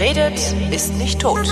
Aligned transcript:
Redet, 0.00 0.54
ist 0.70 0.94
nicht 0.94 1.20
tot. 1.20 1.46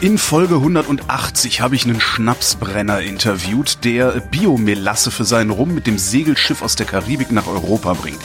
In 0.00 0.18
Folge 0.18 0.56
180 0.56 1.60
habe 1.60 1.76
ich 1.76 1.84
einen 1.84 2.00
Schnapsbrenner 2.00 3.00
interviewt, 3.00 3.84
der 3.84 4.18
Biomelasse 4.18 5.12
für 5.12 5.22
seinen 5.22 5.50
Rum 5.50 5.72
mit 5.72 5.86
dem 5.86 5.98
Segelschiff 5.98 6.62
aus 6.62 6.74
der 6.74 6.86
Karibik 6.86 7.30
nach 7.30 7.46
Europa 7.46 7.92
bringt. 7.92 8.18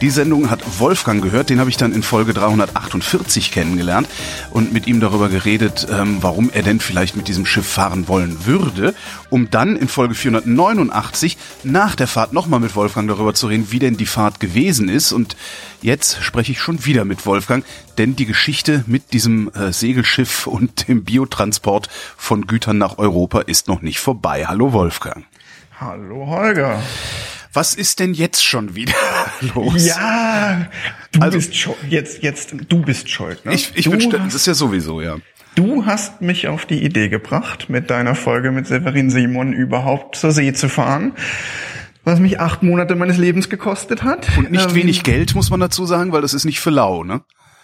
Die 0.00 0.10
Sendung 0.10 0.48
hat 0.48 0.78
Wolfgang 0.78 1.20
gehört, 1.20 1.50
den 1.50 1.58
habe 1.58 1.70
ich 1.70 1.76
dann 1.76 1.92
in 1.92 2.04
Folge 2.04 2.32
348 2.32 3.50
kennengelernt 3.50 4.08
und 4.52 4.72
mit 4.72 4.86
ihm 4.86 5.00
darüber 5.00 5.28
geredet, 5.28 5.88
ähm, 5.90 6.18
warum 6.20 6.50
er 6.50 6.62
denn 6.62 6.78
vielleicht 6.78 7.16
mit 7.16 7.26
diesem 7.26 7.44
Schiff 7.44 7.66
fahren 7.66 8.06
wollen 8.06 8.46
würde, 8.46 8.94
um 9.28 9.50
dann 9.50 9.74
in 9.74 9.88
Folge 9.88 10.14
489 10.14 11.36
nach 11.64 11.96
der 11.96 12.06
Fahrt 12.06 12.32
nochmal 12.32 12.60
mit 12.60 12.76
Wolfgang 12.76 13.08
darüber 13.08 13.34
zu 13.34 13.48
reden, 13.48 13.72
wie 13.72 13.80
denn 13.80 13.96
die 13.96 14.06
Fahrt 14.06 14.38
gewesen 14.38 14.88
ist. 14.88 15.10
Und 15.10 15.34
jetzt 15.82 16.22
spreche 16.22 16.52
ich 16.52 16.60
schon 16.60 16.84
wieder 16.84 17.04
mit 17.04 17.26
Wolfgang, 17.26 17.64
denn 17.98 18.14
die 18.14 18.26
Geschichte 18.26 18.84
mit 18.86 19.12
diesem 19.12 19.50
äh, 19.52 19.72
Segelschiff 19.72 20.46
und 20.46 20.86
dem 20.86 21.02
Biotransport 21.02 21.88
von 22.16 22.46
Gütern 22.46 22.78
nach 22.78 22.98
Europa 22.98 23.40
ist 23.40 23.66
noch 23.66 23.82
nicht 23.82 23.98
vorbei. 23.98 24.46
Hallo 24.46 24.72
Wolfgang. 24.72 25.24
Hallo 25.80 26.24
Holger. 26.28 26.80
Was 27.52 27.74
ist 27.74 28.00
denn 28.00 28.14
jetzt 28.14 28.44
schon 28.44 28.74
wieder 28.74 28.94
los? 29.54 29.86
Ja, 29.86 30.66
du 31.12 31.20
also, 31.20 31.38
bist 31.38 31.56
schuld. 31.56 31.76
Jetzt, 31.88 32.22
jetzt, 32.22 32.54
du 32.68 32.82
bist 32.82 33.08
schuld. 33.10 33.44
Ne? 33.44 33.54
Ich, 33.54 33.72
ich 33.74 33.88
bin 33.88 34.00
hast, 34.00 34.12
das 34.12 34.34
ist 34.34 34.46
ja 34.46 34.54
sowieso, 34.54 35.00
ja. 35.00 35.16
Du 35.54 35.86
hast 35.86 36.20
mich 36.20 36.46
auf 36.46 36.66
die 36.66 36.84
Idee 36.84 37.08
gebracht, 37.08 37.68
mit 37.68 37.90
deiner 37.90 38.14
Folge 38.14 38.52
mit 38.52 38.66
Severin 38.66 39.10
Simon 39.10 39.52
überhaupt 39.52 40.16
zur 40.16 40.30
See 40.30 40.52
zu 40.52 40.68
fahren 40.68 41.14
was 42.08 42.20
mich 42.20 42.40
acht 42.40 42.62
Monate 42.62 42.96
meines 42.96 43.18
Lebens 43.18 43.50
gekostet 43.50 44.02
hat. 44.02 44.28
Und 44.38 44.50
nicht 44.50 44.70
ähm, 44.70 44.74
wenig 44.74 45.02
Geld, 45.02 45.34
muss 45.34 45.50
man 45.50 45.60
dazu 45.60 45.84
sagen, 45.84 46.10
weil 46.10 46.22
das 46.22 46.32
ist 46.32 46.46
nicht 46.46 46.58
für 46.58 46.70
lau, 46.70 47.04
ne? 47.04 47.20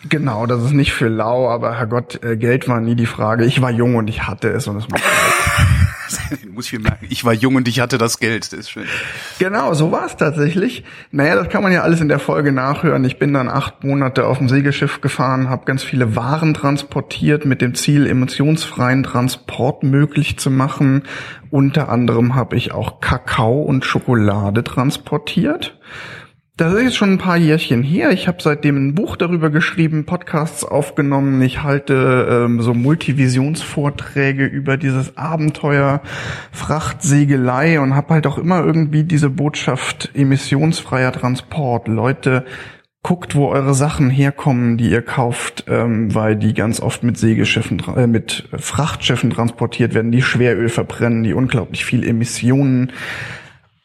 Genau, 0.06 0.44
das 0.44 0.62
ist 0.62 0.72
nicht 0.72 0.92
für 0.92 1.08
lau, 1.08 1.48
aber 1.48 1.78
Herrgott, 1.78 2.22
äh, 2.22 2.36
Geld 2.36 2.68
war 2.68 2.80
nie 2.80 2.94
die 2.94 3.06
Frage. 3.06 3.46
Ich 3.46 3.62
war 3.62 3.70
jung 3.70 3.96
und 3.96 4.08
ich 4.08 4.26
hatte 4.26 4.50
es 4.50 4.66
und 4.66 4.76
es 4.76 4.86
muss 6.52 6.66
ich 6.66 6.72
mir 6.74 6.80
merken. 6.80 7.06
Ich 7.08 7.24
war 7.24 7.32
jung 7.32 7.56
und 7.56 7.68
ich 7.68 7.80
hatte 7.80 7.98
das 7.98 8.18
Geld. 8.18 8.52
Das 8.52 8.60
ist 8.60 8.70
schön. 8.70 8.84
Genau, 9.38 9.74
so 9.74 9.92
war 9.92 10.06
es 10.06 10.16
tatsächlich. 10.16 10.84
Naja, 11.10 11.34
das 11.36 11.48
kann 11.48 11.62
man 11.62 11.72
ja 11.72 11.82
alles 11.82 12.00
in 12.00 12.08
der 12.08 12.18
Folge 12.18 12.52
nachhören. 12.52 13.04
Ich 13.04 13.18
bin 13.18 13.32
dann 13.32 13.48
acht 13.48 13.84
Monate 13.84 14.26
auf 14.26 14.38
dem 14.38 14.48
Segelschiff 14.48 15.00
gefahren, 15.00 15.48
habe 15.48 15.64
ganz 15.64 15.82
viele 15.82 16.16
Waren 16.16 16.54
transportiert 16.54 17.44
mit 17.44 17.60
dem 17.60 17.74
Ziel, 17.74 18.06
emissionsfreien 18.06 19.02
Transport 19.02 19.82
möglich 19.82 20.38
zu 20.38 20.50
machen. 20.50 21.02
Unter 21.50 21.88
anderem 21.88 22.34
habe 22.34 22.56
ich 22.56 22.72
auch 22.72 23.00
Kakao 23.00 23.62
und 23.62 23.84
Schokolade 23.84 24.64
transportiert. 24.64 25.78
Das 26.56 26.72
ist 26.72 26.82
jetzt 26.82 26.96
schon 26.96 27.14
ein 27.14 27.18
paar 27.18 27.36
Jährchen 27.36 27.82
her. 27.82 28.12
Ich 28.12 28.28
habe 28.28 28.38
seitdem 28.40 28.76
ein 28.76 28.94
Buch 28.94 29.16
darüber 29.16 29.50
geschrieben, 29.50 30.06
Podcasts 30.06 30.64
aufgenommen. 30.64 31.42
Ich 31.42 31.64
halte 31.64 32.28
ähm, 32.30 32.60
so 32.60 32.74
Multivisionsvorträge 32.74 34.44
über 34.44 34.76
dieses 34.76 35.16
Abenteuer 35.16 36.00
Frachtsegelei 36.52 37.80
und 37.80 37.96
habe 37.96 38.14
halt 38.14 38.28
auch 38.28 38.38
immer 38.38 38.64
irgendwie 38.64 39.02
diese 39.02 39.30
Botschaft 39.30 40.12
emissionsfreier 40.14 41.10
Transport. 41.10 41.88
Leute, 41.88 42.44
guckt, 43.02 43.34
wo 43.34 43.48
eure 43.48 43.74
Sachen 43.74 44.08
herkommen, 44.08 44.78
die 44.78 44.90
ihr 44.90 45.02
kauft, 45.02 45.64
ähm, 45.66 46.14
weil 46.14 46.36
die 46.36 46.54
ganz 46.54 46.78
oft 46.78 47.02
mit 47.02 47.18
Segelschiffen, 47.18 47.82
äh, 47.96 48.06
mit 48.06 48.48
Frachtschiffen 48.56 49.30
transportiert 49.30 49.92
werden, 49.92 50.12
die 50.12 50.22
Schweröl 50.22 50.68
verbrennen, 50.68 51.24
die 51.24 51.34
unglaublich 51.34 51.84
viel 51.84 52.06
Emissionen 52.06 52.92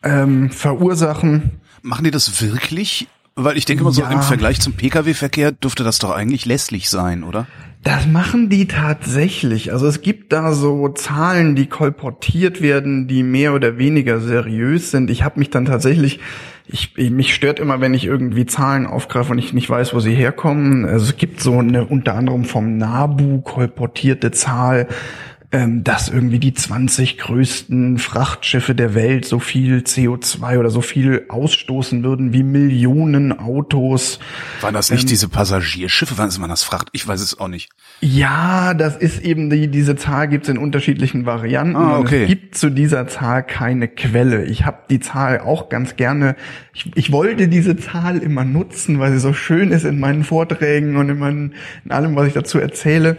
ähm, 0.03 0.51
verursachen. 0.51 1.59
Machen 1.81 2.03
die 2.03 2.11
das 2.11 2.41
wirklich? 2.41 3.07
Weil 3.35 3.57
ich 3.57 3.65
denke 3.65 3.83
mal 3.83 3.93
so 3.93 4.01
ja. 4.01 4.11
im 4.11 4.21
Vergleich 4.21 4.59
zum 4.59 4.73
Pkw-Verkehr 4.73 5.53
dürfte 5.53 5.83
das 5.83 5.99
doch 5.99 6.11
eigentlich 6.11 6.45
lässlich 6.45 6.89
sein, 6.89 7.23
oder? 7.23 7.47
Das 7.83 8.05
machen 8.05 8.49
die 8.49 8.67
tatsächlich. 8.67 9.71
Also 9.71 9.87
es 9.87 10.01
gibt 10.01 10.33
da 10.33 10.51
so 10.51 10.89
Zahlen, 10.89 11.55
die 11.55 11.67
kolportiert 11.67 12.61
werden, 12.61 13.07
die 13.07 13.23
mehr 13.23 13.53
oder 13.53 13.77
weniger 13.77 14.19
seriös 14.19 14.91
sind. 14.91 15.09
Ich 15.09 15.23
habe 15.23 15.39
mich 15.39 15.49
dann 15.49 15.63
tatsächlich, 15.63 16.19
ich, 16.67 16.97
mich 16.97 17.33
stört 17.33 17.59
immer, 17.61 17.79
wenn 17.79 17.93
ich 17.93 18.03
irgendwie 18.03 18.45
Zahlen 18.45 18.85
aufgreife 18.85 19.31
und 19.31 19.39
ich 19.39 19.53
nicht 19.53 19.69
weiß, 19.69 19.93
wo 19.93 20.01
sie 20.01 20.13
herkommen. 20.13 20.83
Also 20.83 21.05
es 21.05 21.15
gibt 21.15 21.39
so 21.39 21.57
eine 21.57 21.85
unter 21.85 22.15
anderem 22.15 22.43
vom 22.43 22.75
NABU 22.75 23.39
kolportierte 23.41 24.31
Zahl, 24.31 24.87
ähm, 25.51 25.83
dass 25.83 26.09
irgendwie 26.09 26.37
die 26.37 26.53
20 26.53 27.17
größten 27.17 27.97
Frachtschiffe 27.97 28.75
der 28.75 28.93
Welt 28.93 29.25
so 29.25 29.39
viel 29.39 29.79
CO2 29.79 30.59
oder 30.59 30.69
so 30.69 30.81
viel 30.81 31.25
ausstoßen 31.27 32.03
würden 32.03 32.33
wie 32.33 32.43
Millionen 32.43 33.31
Autos. 33.31 34.19
Waren 34.61 34.75
das 34.75 34.91
nicht 34.91 35.03
ähm, 35.03 35.07
diese 35.07 35.27
Passagierschiffe? 35.27 36.17
Wann 36.17 36.29
ist 36.29 36.37
man 36.37 36.51
das 36.51 36.61
Fracht? 36.61 36.89
Ich 36.91 37.07
weiß 37.07 37.19
es 37.21 37.39
auch 37.39 37.47
nicht. 37.47 37.71
Ja, 37.99 38.75
das 38.75 38.95
ist 38.95 39.23
eben 39.23 39.49
die, 39.49 39.69
diese 39.69 39.95
Zahl 39.95 40.27
gibt 40.27 40.43
es 40.43 40.49
in 40.49 40.59
unterschiedlichen 40.59 41.25
Varianten. 41.25 41.75
Ah, 41.75 41.97
okay. 41.97 42.23
Es 42.23 42.29
gibt 42.29 42.55
zu 42.55 42.69
dieser 42.69 43.07
Zahl 43.07 43.41
keine 43.41 43.87
Quelle. 43.87 44.45
Ich 44.45 44.67
habe 44.67 44.77
die 44.91 44.99
Zahl 44.99 45.39
auch 45.39 45.69
ganz 45.69 45.95
gerne. 45.95 46.35
Ich, 46.75 46.91
ich 46.93 47.11
wollte 47.11 47.47
diese 47.47 47.75
Zahl 47.75 48.19
immer 48.19 48.45
nutzen, 48.45 48.99
weil 48.99 49.13
sie 49.13 49.19
so 49.19 49.33
schön 49.33 49.71
ist 49.71 49.83
in 49.83 49.99
meinen 49.99 50.23
Vorträgen 50.23 50.95
und 50.95 51.09
in, 51.09 51.17
meinen, 51.17 51.55
in 51.85 51.91
allem, 51.91 52.15
was 52.15 52.27
ich 52.27 52.33
dazu 52.33 52.59
erzähle. 52.59 53.17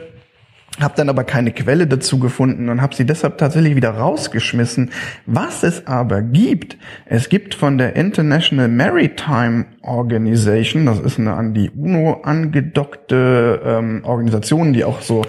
Habe 0.78 0.94
dann 0.96 1.08
aber 1.08 1.24
keine 1.24 1.50
Quelle 1.50 1.88
dazu 1.88 2.20
gefunden 2.20 2.68
und 2.68 2.80
habe 2.80 2.94
sie 2.94 3.04
deshalb 3.04 3.38
tatsächlich 3.38 3.74
wieder 3.74 3.90
rausgeschmissen. 3.90 4.90
Was 5.26 5.64
es 5.64 5.86
aber 5.86 6.22
gibt, 6.22 6.78
es 7.06 7.28
gibt 7.28 7.54
von 7.54 7.76
der 7.76 7.96
International 7.96 8.68
Maritime 8.68 9.66
Organization, 9.82 10.86
das 10.86 11.00
ist 11.00 11.18
eine 11.18 11.34
an 11.34 11.54
die 11.54 11.70
UNO 11.70 12.20
angedockte 12.22 13.60
ähm, 13.64 14.02
Organisation, 14.04 14.72
die 14.72 14.84
auch 14.84 15.02
so 15.02 15.22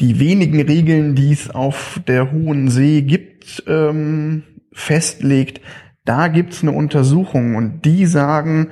die 0.00 0.18
wenigen 0.18 0.60
Regeln, 0.60 1.14
die 1.14 1.32
es 1.32 1.50
auf 1.50 2.00
der 2.08 2.32
Hohen 2.32 2.68
See 2.68 3.02
gibt, 3.02 3.62
ähm, 3.68 4.42
festlegt. 4.72 5.60
Da 6.04 6.26
gibt's 6.28 6.62
eine 6.62 6.72
Untersuchung 6.72 7.54
und 7.54 7.84
die 7.84 8.06
sagen, 8.06 8.70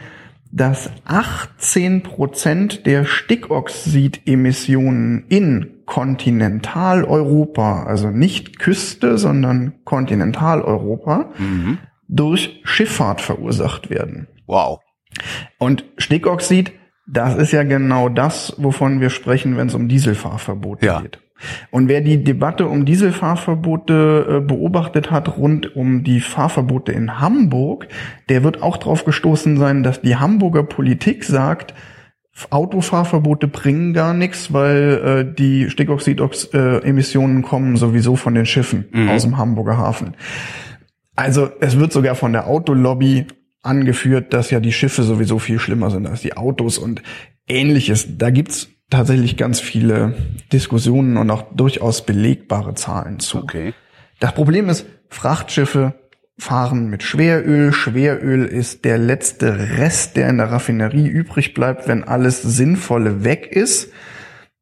dass 0.50 0.90
18 1.04 2.02
Prozent 2.02 2.86
der 2.86 3.04
Stickoxidemissionen 3.04 5.26
in 5.28 5.77
Kontinentaleuropa, 5.88 7.84
also 7.84 8.10
nicht 8.10 8.58
Küste, 8.58 9.16
sondern 9.16 9.72
Kontinentaleuropa, 9.84 11.30
mhm. 11.38 11.78
durch 12.08 12.60
Schifffahrt 12.62 13.22
verursacht 13.22 13.88
werden. 13.88 14.28
Wow. 14.46 14.80
Und 15.58 15.86
Stickoxid, 15.96 16.72
das 17.06 17.36
ist 17.36 17.52
ja 17.52 17.62
genau 17.62 18.10
das, 18.10 18.54
wovon 18.58 19.00
wir 19.00 19.08
sprechen, 19.08 19.56
wenn 19.56 19.68
es 19.68 19.74
um 19.74 19.88
Dieselfahrverbote 19.88 20.84
ja. 20.84 21.00
geht. 21.00 21.20
Und 21.70 21.88
wer 21.88 22.02
die 22.02 22.22
Debatte 22.22 22.66
um 22.66 22.84
Dieselfahrverbote 22.84 24.26
äh, 24.28 24.40
beobachtet 24.40 25.10
hat, 25.10 25.38
rund 25.38 25.74
um 25.74 26.04
die 26.04 26.20
Fahrverbote 26.20 26.92
in 26.92 27.18
Hamburg, 27.18 27.88
der 28.28 28.44
wird 28.44 28.62
auch 28.62 28.76
darauf 28.76 29.06
gestoßen 29.06 29.56
sein, 29.56 29.82
dass 29.82 30.02
die 30.02 30.16
Hamburger 30.16 30.64
Politik 30.64 31.24
sagt, 31.24 31.72
Autofahrverbote 32.50 33.48
bringen 33.48 33.92
gar 33.92 34.14
nichts, 34.14 34.52
weil 34.52 35.26
äh, 35.28 35.34
die 35.34 35.70
Stickoxidemissionen 35.70 37.42
kommen 37.42 37.76
sowieso 37.76 38.16
von 38.16 38.34
den 38.34 38.46
Schiffen 38.46 38.86
mhm. 38.92 39.08
aus 39.08 39.22
dem 39.22 39.38
Hamburger 39.38 39.76
Hafen. 39.76 40.14
Also 41.16 41.50
es 41.60 41.78
wird 41.78 41.92
sogar 41.92 42.14
von 42.14 42.32
der 42.32 42.46
Autolobby 42.46 43.26
angeführt, 43.62 44.32
dass 44.32 44.50
ja 44.50 44.60
die 44.60 44.72
Schiffe 44.72 45.02
sowieso 45.02 45.38
viel 45.38 45.58
schlimmer 45.58 45.90
sind 45.90 46.06
als 46.06 46.22
die 46.22 46.36
Autos 46.36 46.78
und 46.78 47.02
ähnliches. 47.48 48.06
Da 48.16 48.30
gibt's 48.30 48.68
tatsächlich 48.90 49.36
ganz 49.36 49.60
viele 49.60 50.14
Diskussionen 50.52 51.16
und 51.16 51.30
auch 51.30 51.44
durchaus 51.54 52.06
belegbare 52.06 52.74
Zahlen 52.74 53.18
zu. 53.18 53.38
Okay. 53.38 53.74
Das 54.20 54.34
Problem 54.34 54.68
ist, 54.68 54.86
Frachtschiffe 55.08 55.94
fahren 56.38 56.88
mit 56.88 57.02
Schweröl. 57.02 57.72
Schweröl 57.72 58.44
ist 58.44 58.84
der 58.84 58.96
letzte 58.96 59.78
Rest, 59.78 60.16
der 60.16 60.28
in 60.28 60.38
der 60.38 60.50
Raffinerie 60.50 61.08
übrig 61.08 61.52
bleibt, 61.52 61.88
wenn 61.88 62.04
alles 62.04 62.42
Sinnvolle 62.42 63.24
weg 63.24 63.48
ist. 63.50 63.92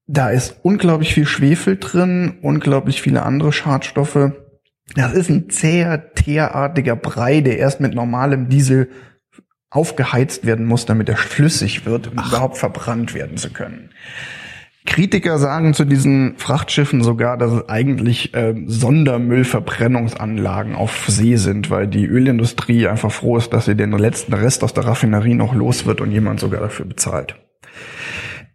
Da 0.06 0.30
ist 0.30 0.60
unglaublich 0.62 1.14
viel 1.14 1.26
Schwefel 1.26 1.76
drin, 1.76 2.38
unglaublich 2.40 3.02
viele 3.02 3.22
andere 3.22 3.52
Schadstoffe. 3.52 4.32
Das 4.94 5.12
ist 5.12 5.28
ein 5.28 5.50
zäher, 5.50 6.14
teerartiger 6.14 6.96
Brei, 6.96 7.40
der 7.40 7.58
erst 7.58 7.80
mit 7.80 7.94
normalem 7.94 8.48
Diesel 8.48 8.88
aufgeheizt 9.68 10.46
werden 10.46 10.64
muss, 10.64 10.86
damit 10.86 11.08
er 11.08 11.16
flüssig 11.16 11.84
wird, 11.84 12.08
um 12.08 12.14
Ach. 12.16 12.28
überhaupt 12.28 12.56
verbrannt 12.56 13.14
werden 13.14 13.36
zu 13.36 13.50
können. 13.50 13.90
Kritiker 14.86 15.38
sagen 15.38 15.74
zu 15.74 15.84
diesen 15.84 16.36
Frachtschiffen 16.38 17.02
sogar, 17.02 17.36
dass 17.36 17.52
es 17.52 17.68
eigentlich 17.68 18.32
äh, 18.34 18.54
Sondermüllverbrennungsanlagen 18.66 20.74
auf 20.74 21.04
See 21.08 21.36
sind, 21.36 21.70
weil 21.70 21.86
die 21.86 22.06
Ölindustrie 22.06 22.88
einfach 22.88 23.12
froh 23.12 23.36
ist, 23.36 23.52
dass 23.52 23.66
sie 23.66 23.76
den 23.76 23.92
letzten 23.92 24.32
Rest 24.32 24.64
aus 24.64 24.72
der 24.72 24.86
Raffinerie 24.86 25.34
noch 25.34 25.54
los 25.54 25.84
wird 25.84 26.00
und 26.00 26.12
jemand 26.12 26.40
sogar 26.40 26.60
dafür 26.60 26.86
bezahlt. 26.86 27.36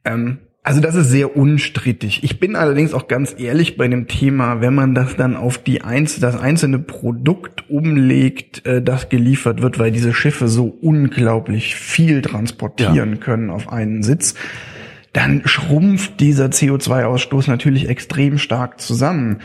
Ähm, 0.04 0.39
Also 0.63 0.80
das 0.80 0.94
ist 0.94 1.10
sehr 1.10 1.36
unstrittig. 1.36 2.24
Ich 2.24 2.39
bin 2.39 2.56
allerdings 2.56 2.94
auch 2.94 3.07
ganz 3.07 3.33
ehrlich 3.38 3.78
bei 3.78 3.88
dem 3.88 4.07
Thema, 4.07 4.62
wenn 4.62 4.75
man 4.75 4.94
das 4.94 5.16
dann 5.16 5.36
auf 5.36 5.57
die 5.57 5.81
Einz 5.81 6.19
das 6.19 6.39
einzelne 6.39 6.78
Produkt 6.78 7.68
umlegt, 7.69 8.63
äh, 8.68 8.81
das 8.81 9.10
geliefert 9.10 9.63
wird, 9.63 9.80
weil 9.80 9.92
diese 9.92 10.13
Schiffe 10.13 10.48
so 10.48 10.66
unglaublich 10.66 11.75
viel 11.75 12.22
transportieren 12.22 13.13
ja. 13.13 13.18
können 13.18 13.50
auf 13.50 13.74
einen 13.74 14.04
Sitz, 14.04 14.36
dann 15.13 15.42
schrumpft 15.46 16.19
dieser 16.19 16.48
CO2-Ausstoß 16.48 17.50
natürlich 17.50 17.90
extrem 17.90 18.38
stark 18.38 18.80
zusammen. 18.80 19.40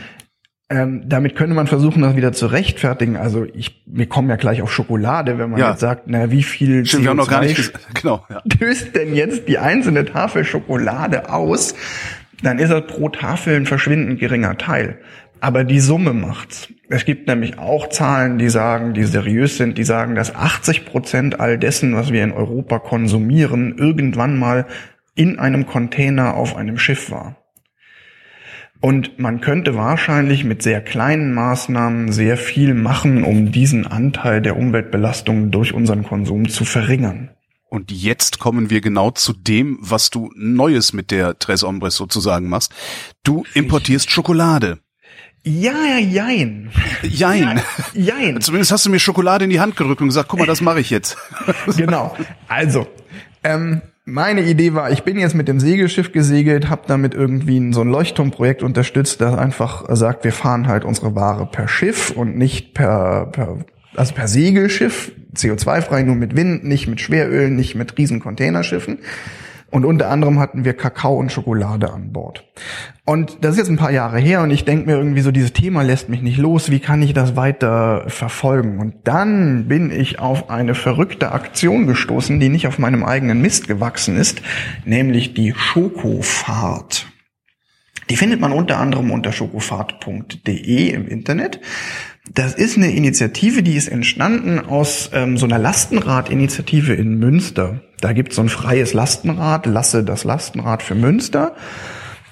Ähm, 0.69 1.03
damit 1.07 1.35
könnte 1.35 1.55
man 1.55 1.67
versuchen, 1.67 2.01
das 2.01 2.17
wieder 2.17 2.33
zu 2.33 2.47
rechtfertigen. 2.47 3.15
Also 3.15 3.45
ich, 3.53 3.83
wir 3.85 4.07
kommen 4.07 4.29
ja 4.29 4.35
gleich 4.35 4.61
auf 4.61 4.71
Schokolade, 4.71 5.37
wenn 5.37 5.49
man 5.49 5.59
ja. 5.59 5.71
jetzt 5.71 5.79
sagt, 5.79 6.03
na 6.07 6.29
wie 6.29 6.43
viel 6.43 6.85
Stimmt, 6.85 7.07
CO2 7.07 7.13
noch 7.13 7.29
gar 7.29 7.41
nicht 7.41 7.71
genau, 7.93 8.25
ja. 8.29 8.41
löst 8.59 8.95
denn 8.95 9.15
jetzt 9.15 9.47
die 9.47 9.59
einzelne 9.59 10.03
Tafel 10.05 10.43
Schokolade 10.43 11.29
aus? 11.29 11.73
Dann 12.43 12.59
ist 12.59 12.69
das 12.69 12.85
pro 12.85 13.09
Tafel 13.09 13.55
ein 13.55 13.65
verschwindend 13.65 14.19
geringer 14.19 14.57
Teil. 14.57 14.99
Aber 15.39 15.63
die 15.63 15.79
Summe 15.79 16.13
macht's. 16.13 16.67
Es 16.89 17.05
gibt 17.05 17.27
nämlich 17.27 17.59
auch 17.59 17.89
Zahlen, 17.89 18.37
die 18.37 18.49
sagen, 18.49 18.93
die 18.93 19.03
seriös 19.03 19.57
sind, 19.57 19.77
die 19.77 19.83
sagen, 19.83 20.15
dass 20.15 20.35
80 20.35 20.85
Prozent 20.85 21.39
all 21.39 21.57
dessen, 21.57 21.95
was 21.95 22.11
wir 22.11 22.23
in 22.23 22.31
Europa 22.31 22.79
konsumieren, 22.79 23.77
irgendwann 23.77 24.37
mal 24.37 24.65
in 25.17 25.39
einem 25.39 25.65
Container 25.65 26.35
auf 26.35 26.55
einem 26.55 26.77
Schiff 26.77 27.11
war. 27.11 27.35
Und 28.79 29.17
man 29.17 29.41
könnte 29.41 29.75
wahrscheinlich 29.75 30.43
mit 30.43 30.61
sehr 30.61 30.81
kleinen 30.81 31.33
Maßnahmen 31.33 32.11
sehr 32.11 32.37
viel 32.37 32.75
machen, 32.75 33.23
um 33.23 33.51
diesen 33.51 33.87
Anteil 33.87 34.41
der 34.41 34.55
Umweltbelastung 34.55 35.49
durch 35.49 35.73
unseren 35.73 36.03
Konsum 36.03 36.47
zu 36.47 36.63
verringern. 36.63 37.31
Und 37.69 37.91
jetzt 37.91 38.39
kommen 38.39 38.69
wir 38.69 38.79
genau 38.79 39.11
zu 39.11 39.33
dem, 39.33 39.77
was 39.81 40.09
du 40.09 40.31
Neues 40.35 40.93
mit 40.93 41.11
der 41.11 41.37
Tres 41.39 41.63
Hombres 41.63 41.95
sozusagen 41.95 42.47
machst. 42.47 42.73
Du 43.23 43.43
importierst 43.55 44.11
Schokolade. 44.11 44.79
Ja, 45.43 45.97
jein. 45.97 46.71
Jein. 47.03 47.61
Ja, 47.93 48.17
jein. 48.19 48.41
Zumindest 48.41 48.71
hast 48.71 48.85
du 48.85 48.89
mir 48.89 48.99
Schokolade 48.99 49.45
in 49.45 49.49
die 49.49 49.59
Hand 49.59 49.75
gerückt 49.75 50.01
und 50.01 50.07
gesagt, 50.07 50.29
guck 50.29 50.39
mal, 50.39 50.45
das 50.45 50.61
mache 50.61 50.79
ich 50.79 50.89
jetzt. 50.89 51.17
genau. 51.77 52.15
Also, 52.47 52.87
ähm, 53.43 53.81
meine 54.07 54.41
Idee 54.41 54.73
war, 54.73 54.89
ich 54.89 55.03
bin 55.03 55.19
jetzt 55.19 55.35
mit 55.35 55.49
dem 55.49 55.59
Segelschiff 55.59 56.13
gesegelt, 56.13 56.69
habe 56.69 56.83
damit 56.87 57.13
irgendwie 57.13 57.73
so 57.73 57.81
ein 57.81 57.89
Leuchtturmprojekt 57.89 58.63
unterstützt, 58.63 59.19
das 59.19 59.35
einfach 59.35 59.83
sagt, 59.89 60.23
wir 60.23 60.31
fahren 60.31 60.67
halt 60.67 60.85
unsere 60.85 61.13
Ware 61.13 61.45
per 61.45 61.67
Schiff 61.67 62.11
und 62.11 62.37
nicht 62.37 62.73
per, 62.73 63.27
per 63.27 63.57
also 63.95 64.13
per 64.13 64.29
Segelschiff, 64.29 65.11
CO2-frei, 65.35 66.03
nur 66.03 66.15
mit 66.15 66.37
Wind, 66.37 66.63
nicht 66.63 66.87
mit 66.87 67.01
Schweröl, 67.01 67.49
nicht 67.49 67.75
mit 67.75 67.97
riesen 67.97 68.21
Containerschiffen. 68.21 68.99
Und 69.69 69.83
unter 69.83 70.09
anderem 70.09 70.39
hatten 70.39 70.63
wir 70.63 70.73
Kakao 70.73 71.17
und 71.17 71.31
Schokolade 71.31 71.91
an 71.91 72.13
Bord. 72.13 72.45
Und 73.05 73.39
das 73.41 73.51
ist 73.51 73.57
jetzt 73.57 73.69
ein 73.69 73.77
paar 73.77 73.91
Jahre 73.91 74.17
her 74.17 74.41
und 74.41 74.49
ich 74.49 74.63
denke 74.63 74.85
mir 74.85 74.97
irgendwie 74.97 75.21
so, 75.21 75.31
dieses 75.31 75.51
Thema 75.51 75.81
lässt 75.81 76.07
mich 76.07 76.21
nicht 76.21 76.37
los. 76.37 76.71
Wie 76.71 76.79
kann 76.79 77.01
ich 77.01 77.13
das 77.13 77.35
weiter 77.35 78.05
verfolgen? 78.07 78.79
Und 78.79 78.95
dann 79.03 79.67
bin 79.67 79.91
ich 79.91 80.19
auf 80.19 80.49
eine 80.49 80.73
verrückte 80.73 81.33
Aktion 81.33 81.85
gestoßen, 81.85 82.39
die 82.39 82.49
nicht 82.49 82.67
auf 82.67 82.79
meinem 82.79 83.03
eigenen 83.03 83.41
Mist 83.41 83.67
gewachsen 83.67 84.15
ist, 84.15 84.41
nämlich 84.85 85.33
die 85.33 85.53
Schokofahrt. 85.53 87.07
Die 88.09 88.15
findet 88.15 88.39
man 88.39 88.53
unter 88.53 88.77
anderem 88.77 89.11
unter 89.11 89.33
schokofahrt.de 89.33 90.89
im 90.89 91.07
Internet. 91.07 91.59
Das 92.33 92.53
ist 92.53 92.77
eine 92.77 92.91
Initiative, 92.91 93.63
die 93.63 93.75
ist 93.75 93.87
entstanden 93.87 94.59
aus 94.59 95.09
ähm, 95.13 95.37
so 95.37 95.45
einer 95.45 95.59
Lastenradinitiative 95.59 96.93
in 96.93 97.19
Münster. 97.19 97.81
Da 98.01 98.13
gibt 98.13 98.29
es 98.29 98.35
so 98.35 98.41
ein 98.41 98.49
freies 98.49 98.93
Lastenrad, 98.93 99.65
Lasse 99.65 100.03
das 100.03 100.23
Lastenrad 100.23 100.83
für 100.83 100.95
Münster. 100.95 101.55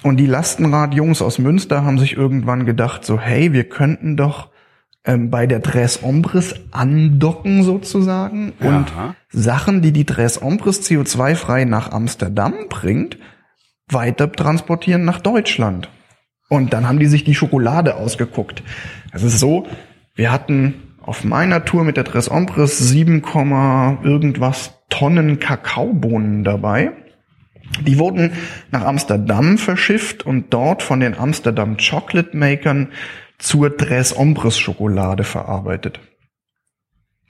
Und 0.02 0.18
die 0.18 0.26
Lastenradjungs 0.26 1.22
aus 1.22 1.38
Münster 1.38 1.84
haben 1.84 1.98
sich 1.98 2.16
irgendwann 2.16 2.66
gedacht, 2.66 3.04
so 3.04 3.18
hey, 3.18 3.52
wir 3.52 3.64
könnten 3.68 4.16
doch 4.16 4.50
ähm, 5.04 5.30
bei 5.30 5.46
der 5.46 5.62
Tres 5.62 6.02
Ombres 6.02 6.54
andocken 6.72 7.62
sozusagen 7.62 8.52
und 8.60 8.86
Sachen, 9.30 9.82
die 9.82 9.92
die 9.92 10.04
Tres 10.04 10.42
Ombres 10.42 10.82
CO2-frei 10.82 11.64
nach 11.64 11.92
Amsterdam 11.92 12.54
bringt, 12.68 13.18
weiter 13.88 14.30
transportieren 14.30 15.04
nach 15.04 15.20
Deutschland. 15.20 15.88
Und 16.48 16.72
dann 16.72 16.86
haben 16.88 16.98
die 16.98 17.06
sich 17.06 17.24
die 17.24 17.34
Schokolade 17.34 17.96
ausgeguckt. 17.96 18.62
Es 19.12 19.22
ist 19.22 19.40
so, 19.40 19.66
wir 20.16 20.32
hatten 20.32 20.94
auf 21.00 21.24
meiner 21.24 21.64
Tour 21.64 21.84
mit 21.84 21.96
der 21.96 22.04
Tres 22.04 22.30
Ombres 22.30 22.78
7, 22.78 23.22
irgendwas 24.02 24.72
Tonnen 24.88 25.38
Kakaobohnen 25.38 26.42
dabei. 26.42 26.92
Die 27.82 27.98
wurden 27.98 28.32
nach 28.70 28.84
Amsterdam 28.84 29.58
verschifft 29.58 30.24
und 30.24 30.52
dort 30.52 30.82
von 30.82 31.00
den 31.00 31.16
Amsterdam 31.16 31.76
Chocolate 31.76 32.36
Makern 32.36 32.88
zur 33.38 33.76
Tres 33.76 34.16
Ombres 34.16 34.58
Schokolade 34.58 35.24
verarbeitet. 35.24 36.00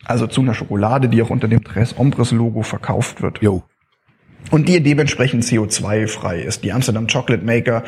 Also 0.04 0.26
zu 0.26 0.42
einer 0.42 0.54
Schokolade, 0.54 1.08
die 1.08 1.20
auch 1.22 1.30
unter 1.30 1.48
dem 1.48 1.64
Tres 1.64 1.98
Ombres 1.98 2.30
Logo 2.30 2.62
verkauft 2.62 3.20
wird. 3.20 3.42
Jo 3.42 3.64
und 4.50 4.68
die 4.68 4.82
dementsprechend 4.82 5.44
CO2-frei 5.44 6.40
ist. 6.40 6.62
Die 6.64 6.72
Amsterdam 6.72 7.06
Chocolate 7.06 7.44
Maker 7.44 7.84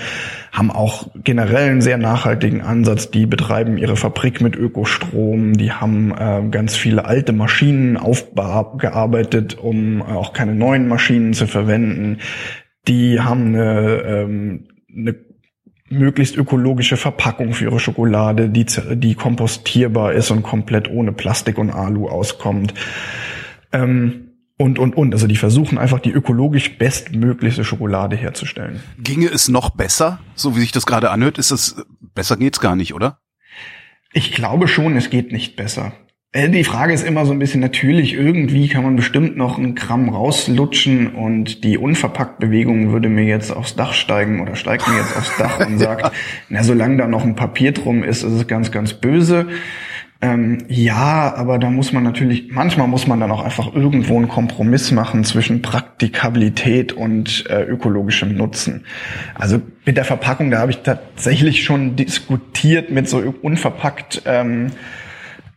haben 0.53 0.71
auch 0.71 1.09
generell 1.23 1.71
einen 1.71 1.81
sehr 1.81 1.99
nachhaltigen 1.99 2.63
Ansatz. 2.63 3.11
Die 3.11 3.27
betreiben 3.27 3.79
ihre 3.79 3.97
Fabrik 3.97 4.41
mit 4.41 4.57
Ökostrom. 4.57 5.55
Die 5.55 5.73
haben 5.73 6.13
äh, 6.13 6.43
ganz 6.51 6.77
viele 6.77 7.05
alte 7.05 7.33
Maschinen 7.33 7.97
aufgearbeitet, 7.97 9.57
um 9.59 10.03
auch 10.03 10.33
keine 10.33 10.55
neuen 10.55 10.89
Maschinen 10.89 11.33
zu 11.33 11.47
verwenden. 11.47 12.19
Die 12.89 13.21
haben 13.21 13.55
eine, 13.55 14.03
ähm, 14.05 14.69
eine 14.97 15.15
möglichst 15.91 16.37
ökologische 16.37 16.97
Verpackung 16.97 17.53
für 17.53 17.65
ihre 17.65 17.81
Schokolade, 17.81 18.49
die, 18.49 18.67
die 18.95 19.15
kompostierbar 19.15 20.13
ist 20.13 20.31
und 20.31 20.43
komplett 20.43 20.91
ohne 20.91 21.13
Plastik 21.13 21.59
und 21.59 21.71
Alu 21.71 22.09
auskommt. 22.09 22.75
Ähm, 23.73 24.28
und, 24.59 24.79
und, 24.79 24.97
und. 24.97 25.15
Also 25.15 25.27
die 25.27 25.37
versuchen 25.37 25.79
einfach 25.79 26.01
die 26.01 26.11
ökologisch 26.11 26.77
bestmöglichste 26.77 27.65
Schokolade 27.65 28.17
herzustellen. 28.17 28.81
Ginge 28.99 29.29
es 29.29 29.49
noch 29.49 29.71
besser, 29.71 30.21
so 30.35 30.55
wie 30.57 30.61
sich 30.61 30.73
das 30.73 30.85
gerade 30.85 31.11
anhört? 31.11 31.39
Ist 31.39 31.51
es, 31.51 31.77
besser 32.15 32.37
geht's 32.37 32.61
gar 32.61 32.77
nicht, 32.77 32.93
oder? 32.93 33.21
Ich 34.13 34.33
glaube 34.33 34.69
schon, 34.69 34.97
es 34.97 35.11
geht 35.11 35.33
nicht 35.33 35.57
besser. 35.57 35.93
Äh, 36.33 36.51
die 36.51 36.65
Frage 36.65 36.93
ist 36.93 37.07
immer 37.07 37.25
so 37.25 37.33
ein 37.33 37.39
bisschen 37.39 37.61
natürlich, 37.61 38.13
irgendwie 38.13 38.69
kann 38.69 38.83
man 38.83 38.97
bestimmt 38.97 39.37
noch 39.37 39.57
einen 39.57 39.75
Gramm 39.75 40.11
rauslutschen 40.11 41.15
und 41.15 41.65
die 41.65 41.79
Unverpackt-Bewegung 41.79 42.93
würde 42.93 43.09
mir 43.09 43.25
jetzt 43.25 43.51
aufs 43.51 43.77
Dach 43.77 43.95
steigen 43.95 44.41
oder 44.41 44.55
steigt 44.55 44.87
mir 44.89 44.99
jetzt 44.99 45.17
aufs 45.17 45.37
Dach 45.39 45.67
und 45.67 45.79
sagt, 45.79 46.13
na, 46.51 46.63
solange 46.63 46.99
da 46.99 47.07
noch 47.07 47.25
ein 47.25 47.35
Papier 47.35 47.73
drum 47.73 48.03
ist, 48.05 48.25
ist 48.25 48.33
es 48.33 48.47
ganz, 48.47 48.71
ganz 48.71 48.93
böse. 48.93 49.47
Ähm, 50.21 50.65
ja, 50.69 51.33
aber 51.37 51.59
da 51.59 51.71
muss 51.71 51.93
man 51.93 52.03
natürlich, 52.03 52.51
manchmal 52.51 52.89
muss 52.89 53.07
man 53.07 53.21
dann 53.21 53.31
auch 53.31 53.45
einfach 53.45 53.73
irgendwo 53.73 54.17
einen 54.17 54.29
Kompromiss 54.29 54.91
machen 54.91 55.23
zwischen 55.23 55.63
Praktikabilität 55.63 56.93
und 56.93 57.45
äh, 57.49 57.63
ökologischem 57.63 58.37
Nutzen. 58.37 58.85
Also 59.37 59.63
mit 59.85 59.97
der 59.97 60.05
Verpackung, 60.05 60.51
da 60.51 60.59
habe 60.59 60.73
ich 60.73 60.79
tatsächlich 60.79 61.63
schon 61.63 61.95
diskutiert 61.95 62.91
mit 62.91 63.09
so 63.09 63.33
unverpackt 63.43 64.23
ähm, 64.25 64.73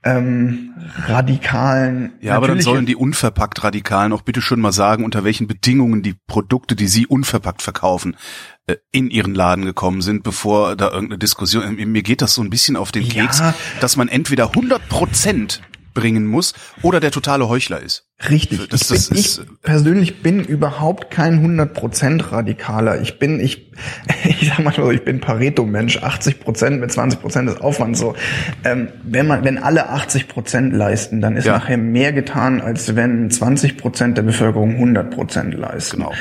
ähm, 0.03 0.73
radikalen. 1.05 2.13
Ja, 2.21 2.35
aber 2.35 2.47
dann 2.47 2.61
sollen 2.61 2.85
die 2.85 2.95
unverpackt 2.95 3.63
Radikalen 3.63 4.13
auch 4.13 4.23
bitte 4.23 4.41
schon 4.41 4.59
mal 4.59 4.71
sagen, 4.71 5.05
unter 5.05 5.23
welchen 5.23 5.47
Bedingungen 5.47 6.01
die 6.01 6.15
Produkte, 6.27 6.75
die 6.75 6.87
sie 6.87 7.05
unverpackt 7.05 7.61
verkaufen, 7.61 8.17
äh, 8.65 8.77
in 8.91 9.11
ihren 9.11 9.35
Laden 9.35 9.65
gekommen 9.65 10.01
sind, 10.01 10.23
bevor 10.23 10.75
da 10.75 10.89
irgendeine 10.91 11.19
Diskussion. 11.19 11.75
Mir 11.75 12.03
geht 12.03 12.21
das 12.21 12.33
so 12.33 12.41
ein 12.41 12.49
bisschen 12.49 12.77
auf 12.77 12.91
den 12.91 13.07
Keks, 13.07 13.39
ja. 13.39 13.53
dass 13.79 13.95
man 13.95 14.07
entweder 14.07 14.49
100 14.49 14.89
Prozent 14.89 15.61
bringen 15.93 16.25
muss 16.25 16.53
oder 16.81 16.99
der 16.99 17.11
totale 17.11 17.49
Heuchler 17.49 17.81
ist. 17.81 18.07
Richtig. 18.29 18.69
Das, 18.69 18.87
das 18.87 19.09
bin, 19.09 19.17
ist, 19.17 19.39
ich 19.39 19.61
persönlich 19.61 20.21
bin 20.21 20.43
überhaupt 20.43 21.09
kein 21.09 21.43
100% 21.45 22.31
Radikaler. 22.31 23.01
Ich 23.01 23.17
bin, 23.17 23.39
ich, 23.39 23.71
ich 24.23 24.47
sag 24.47 24.59
mal 24.59 24.73
so, 24.73 24.91
ich 24.91 25.03
bin 25.03 25.19
Pareto-Mensch. 25.19 25.97
80% 25.97 26.71
mit 26.77 26.91
20% 26.91 27.45
des 27.45 27.61
Aufwands 27.61 27.99
so. 27.99 28.15
Ähm, 28.63 28.89
wenn 29.03 29.27
man, 29.27 29.43
wenn 29.43 29.57
alle 29.57 29.91
80% 29.91 30.71
leisten, 30.71 31.21
dann 31.21 31.35
ist 31.35 31.45
ja. 31.45 31.53
nachher 31.53 31.77
mehr 31.77 32.13
getan, 32.13 32.61
als 32.61 32.95
wenn 32.95 33.29
20% 33.29 34.13
der 34.13 34.21
Bevölkerung 34.21 34.75
100% 34.75 35.55
leisten. 35.55 35.97
Genau. 35.97 36.13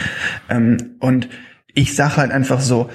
Ähm, 0.49 0.97
und 1.00 1.29
ich 1.75 1.95
sag 1.95 2.17
halt 2.17 2.33
einfach 2.33 2.61
so, 2.61 2.91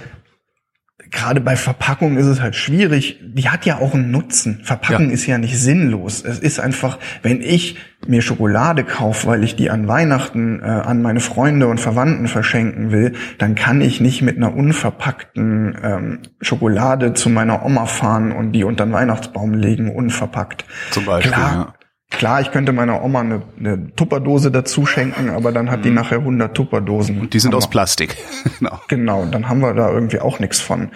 gerade 1.12 1.42
bei 1.42 1.56
Verpackung 1.56 2.18
ist 2.18 2.26
es 2.26 2.42
halt 2.42 2.56
schwierig. 2.56 3.20
Die 3.24 3.50
hat 3.50 3.66
ja 3.66 3.78
auch 3.78 3.94
einen 3.94 4.12
Nutzen. 4.12 4.62
Verpackung 4.64 5.08
ja. 5.08 5.14
ist 5.14 5.26
ja 5.26 5.38
nicht 5.38 5.58
sinnlos. 5.58 6.24
Es 6.24 6.40
ist 6.40 6.60
einfach, 6.60 7.00
wenn 7.22 7.42
ich 7.42 7.78
mir 8.08 8.22
Schokolade 8.22 8.84
kaufe, 8.84 9.28
weil 9.28 9.44
ich 9.44 9.56
die 9.56 9.70
an 9.70 9.88
Weihnachten 9.88 10.62
äh, 10.62 10.66
an 10.66 11.02
meine 11.02 11.20
Freunde 11.20 11.68
und 11.68 11.80
Verwandten 11.80 12.28
verschenken 12.28 12.92
will, 12.92 13.14
dann 13.38 13.56
kann 13.56 13.82
ich 13.82 14.02
nicht 14.02 14.22
mit 14.22 14.38
einer 14.38 14.56
unverpackten 14.56 15.78
ähm, 15.82 16.20
Schokolade 16.42 17.14
zu 17.14 17.30
meiner 17.30 17.66
Oma 17.66 17.86
fahren 17.86 18.32
und 18.32 18.52
die 18.52 18.64
unter 18.64 18.86
den 18.86 18.94
Weihnachtsbaum 18.94 19.54
legen, 19.54 19.94
unverpackt. 19.94 20.66
Zum 20.92 21.06
Beispiel. 21.06 21.32
Klar, 21.32 21.75
Klar, 22.12 22.40
ich 22.42 22.52
könnte 22.52 22.72
meiner 22.72 23.04
Oma 23.04 23.22
eine, 23.22 23.42
eine 23.60 23.94
Tupperdose 23.96 24.52
dazu 24.52 24.86
schenken, 24.86 25.30
aber 25.30 25.52
dann 25.52 25.70
hat 25.72 25.84
die 25.84 25.90
Mhm. 25.90 25.96
nachher 25.96 26.20
100 26.20 26.56
Tupperdosen. 26.56 27.20
Und 27.20 27.34
die 27.34 27.40
sind 27.40 27.56
aus 27.56 27.70
Plastik. 27.70 28.16
genau. 28.60 28.80
Genau, 28.88 29.26
dann 29.26 29.50
haben 29.50 29.60
wir 29.60 29.74
da 29.74 29.92
irgendwie 29.92 30.20
auch 30.20 30.40
nichts 30.40 30.62
von. 30.62 30.92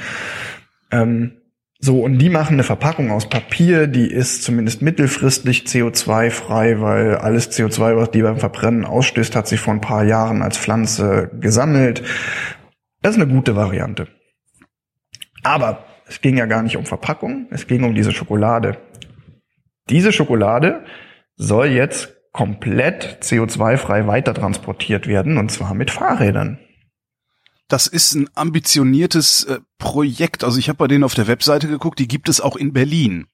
Ähm, 0.91 1.33
so, 1.81 2.01
und 2.01 2.19
die 2.19 2.29
machen 2.29 2.53
eine 2.53 2.63
Verpackung 2.63 3.09
aus 3.09 3.29
Papier, 3.29 3.87
die 3.87 4.11
ist 4.11 4.43
zumindest 4.43 4.81
mittelfristig 4.81 5.63
CO2-frei, 5.63 6.81
weil 6.81 7.15
alles 7.15 7.51
CO2, 7.51 7.95
was 7.95 8.11
die 8.11 8.21
beim 8.21 8.37
Verbrennen 8.37 8.83
ausstößt, 8.85 9.35
hat 9.35 9.47
sich 9.47 9.61
vor 9.61 9.73
ein 9.73 9.81
paar 9.81 10.03
Jahren 10.03 10.41
als 10.41 10.57
Pflanze 10.57 11.31
gesammelt. 11.39 12.03
Das 13.01 13.15
ist 13.15 13.21
eine 13.21 13.31
gute 13.31 13.55
Variante. 13.55 14.07
Aber 15.43 15.85
es 16.05 16.19
ging 16.19 16.37
ja 16.37 16.47
gar 16.47 16.63
nicht 16.63 16.75
um 16.75 16.85
Verpackung, 16.85 17.47
es 17.49 17.65
ging 17.65 17.83
um 17.83 17.95
diese 17.95 18.11
Schokolade. 18.11 18.77
Diese 19.89 20.11
Schokolade 20.11 20.85
soll 21.35 21.67
jetzt 21.67 22.15
komplett 22.31 23.23
CO2-frei 23.23 24.07
weitertransportiert 24.07 25.07
werden, 25.07 25.37
und 25.37 25.51
zwar 25.51 25.73
mit 25.73 25.91
Fahrrädern. 25.91 26.59
Das 27.67 27.87
ist 27.87 28.15
ein 28.15 28.29
ambitioniertes 28.33 29.43
äh, 29.43 29.59
Projekt. 29.77 30.43
Also 30.43 30.57
ich 30.57 30.69
habe 30.69 30.77
bei 30.77 30.87
denen 30.87 31.03
auf 31.03 31.13
der 31.13 31.27
Webseite 31.27 31.67
geguckt, 31.67 31.99
die 31.99 32.07
gibt 32.07 32.27
es 32.27 32.41
auch 32.41 32.55
in 32.55 32.73
Berlin. 32.73 33.27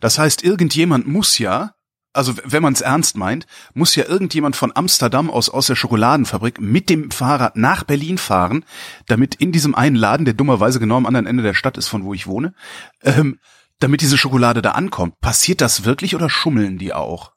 Das 0.00 0.18
heißt, 0.18 0.42
irgendjemand 0.42 1.06
muss 1.06 1.38
ja, 1.38 1.74
also 2.12 2.34
wenn 2.44 2.62
man 2.62 2.72
es 2.72 2.80
ernst 2.80 3.16
meint, 3.16 3.46
muss 3.72 3.94
ja 3.94 4.04
irgendjemand 4.04 4.56
von 4.56 4.72
Amsterdam 4.74 5.30
aus 5.30 5.48
aus 5.48 5.68
der 5.68 5.76
Schokoladenfabrik 5.76 6.60
mit 6.60 6.90
dem 6.90 7.12
Fahrrad 7.12 7.56
nach 7.56 7.84
Berlin 7.84 8.18
fahren, 8.18 8.64
damit 9.06 9.36
in 9.36 9.52
diesem 9.52 9.76
einen 9.76 9.96
Laden, 9.96 10.24
der 10.24 10.34
dummerweise 10.34 10.80
genau 10.80 10.96
am 10.96 11.06
anderen 11.06 11.26
Ende 11.26 11.44
der 11.44 11.54
Stadt 11.54 11.78
ist, 11.78 11.88
von 11.88 12.04
wo 12.04 12.14
ich 12.14 12.26
wohne, 12.26 12.54
ähm, 13.02 13.38
damit 13.82 14.00
diese 14.00 14.18
Schokolade 14.18 14.62
da 14.62 14.72
ankommt. 14.72 15.20
Passiert 15.20 15.60
das 15.60 15.84
wirklich 15.84 16.14
oder 16.14 16.30
schummeln 16.30 16.78
die 16.78 16.92
auch? 16.92 17.32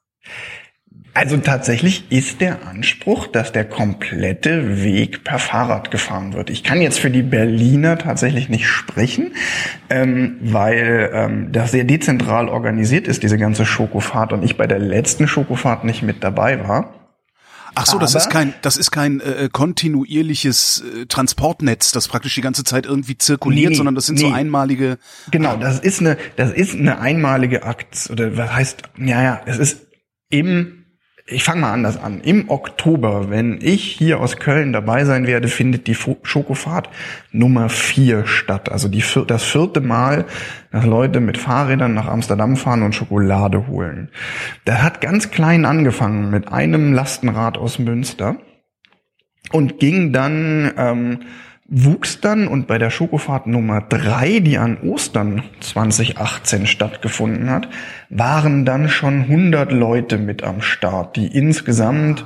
Also 1.13 1.37
tatsächlich 1.37 2.11
ist 2.11 2.41
der 2.41 2.67
Anspruch, 2.67 3.27
dass 3.27 3.53
der 3.53 3.63
komplette 3.63 4.83
Weg 4.83 5.23
per 5.23 5.39
Fahrrad 5.39 5.89
gefahren 5.89 6.33
wird. 6.33 6.49
Ich 6.49 6.61
kann 6.61 6.81
jetzt 6.81 6.99
für 6.99 7.09
die 7.09 7.21
Berliner 7.21 7.97
tatsächlich 7.97 8.49
nicht 8.49 8.67
sprechen, 8.67 9.31
ähm, 9.89 10.37
weil 10.41 11.09
ähm, 11.13 11.51
das 11.53 11.71
sehr 11.71 11.85
dezentral 11.85 12.49
organisiert 12.49 13.07
ist, 13.07 13.23
diese 13.23 13.37
ganze 13.37 13.65
Schokofahrt, 13.65 14.33
und 14.33 14.43
ich 14.43 14.57
bei 14.57 14.67
der 14.67 14.79
letzten 14.79 15.25
Schokofahrt 15.25 15.85
nicht 15.85 16.01
mit 16.01 16.21
dabei 16.21 16.67
war. 16.67 17.04
Ach 17.75 17.85
so, 17.85 17.99
das 17.99 18.15
Aber- 18.15 18.23
ist 18.23 18.29
kein, 18.29 18.53
das 18.61 18.77
ist 18.77 18.91
kein 18.91 19.19
äh, 19.19 19.49
kontinuierliches 19.51 20.81
äh, 20.81 21.05
Transportnetz, 21.05 21.91
das 21.91 22.07
praktisch 22.07 22.35
die 22.35 22.41
ganze 22.41 22.63
Zeit 22.63 22.85
irgendwie 22.85 23.17
zirkuliert, 23.17 23.71
Nee, 23.71 23.75
sondern 23.75 23.95
das 23.95 24.05
sind 24.05 24.17
so 24.19 24.27
nee. 24.27 24.33
einmalige. 24.33 24.97
Genau, 25.31 25.57
das 25.57 25.79
ist 25.79 25.99
eine, 25.99 26.17
das 26.37 26.51
ist 26.51 26.75
eine 26.75 26.99
einmalige 26.99 27.63
Akt, 27.63 28.09
oder 28.11 28.37
was 28.37 28.51
heißt, 28.53 28.83
ja, 28.97 29.21
ja, 29.23 29.41
es 29.45 29.57
ist 29.59 29.87
im, 30.29 30.84
ich 31.27 31.43
fange 31.43 31.61
mal 31.61 31.73
anders 31.73 32.01
an. 32.01 32.21
Im 32.21 32.49
Oktober, 32.51 33.31
wenn 33.31 33.59
ich 33.59 33.83
hier 33.83 34.19
aus 34.19 34.37
Köln 34.37 34.73
dabei 34.73 35.05
sein 35.05 35.25
werde, 35.25 35.47
findet 35.47 35.87
die 35.87 35.95
Schokofahrt 35.95 36.89
Nummer 37.31 37.69
vier 37.69 38.27
statt. 38.27 38.71
Also 38.71 38.89
die, 38.89 39.03
das 39.25 39.43
vierte 39.43 39.81
Mal, 39.81 40.25
dass 40.71 40.85
Leute 40.85 41.19
mit 41.21 41.39
Fahrrädern 41.39 41.95
nach 41.95 42.07
Amsterdam 42.07 42.55
fahren 42.57 42.83
und 42.83 42.93
Schokolade 42.93 43.65
holen. 43.65 44.09
Das 44.65 44.83
hat 44.83 45.01
ganz 45.01 45.31
klein 45.31 45.65
angefangen 45.65 46.29
mit 46.29 46.51
einem 46.51 46.93
Lastenrad 46.93 47.57
aus 47.57 47.79
Münster 47.79 48.35
und 49.51 49.79
ging 49.79 50.13
dann, 50.13 50.71
ähm, 50.77 51.19
wuchs 51.67 52.21
dann 52.21 52.47
und 52.47 52.67
bei 52.67 52.77
der 52.77 52.89
Schokofahrt 52.89 53.47
Nummer 53.47 53.81
drei, 53.81 54.39
die 54.39 54.57
an 54.57 54.77
Ostern 54.81 55.43
2018 55.61 56.67
stattgefunden 56.67 57.49
hat, 57.49 57.67
waren 58.09 58.65
dann 58.65 58.87
schon 58.87 59.21
100 59.21 59.71
Leute 59.71 60.17
mit 60.17 60.43
am 60.43 60.61
Start, 60.61 61.15
die 61.15 61.27
insgesamt 61.27 62.25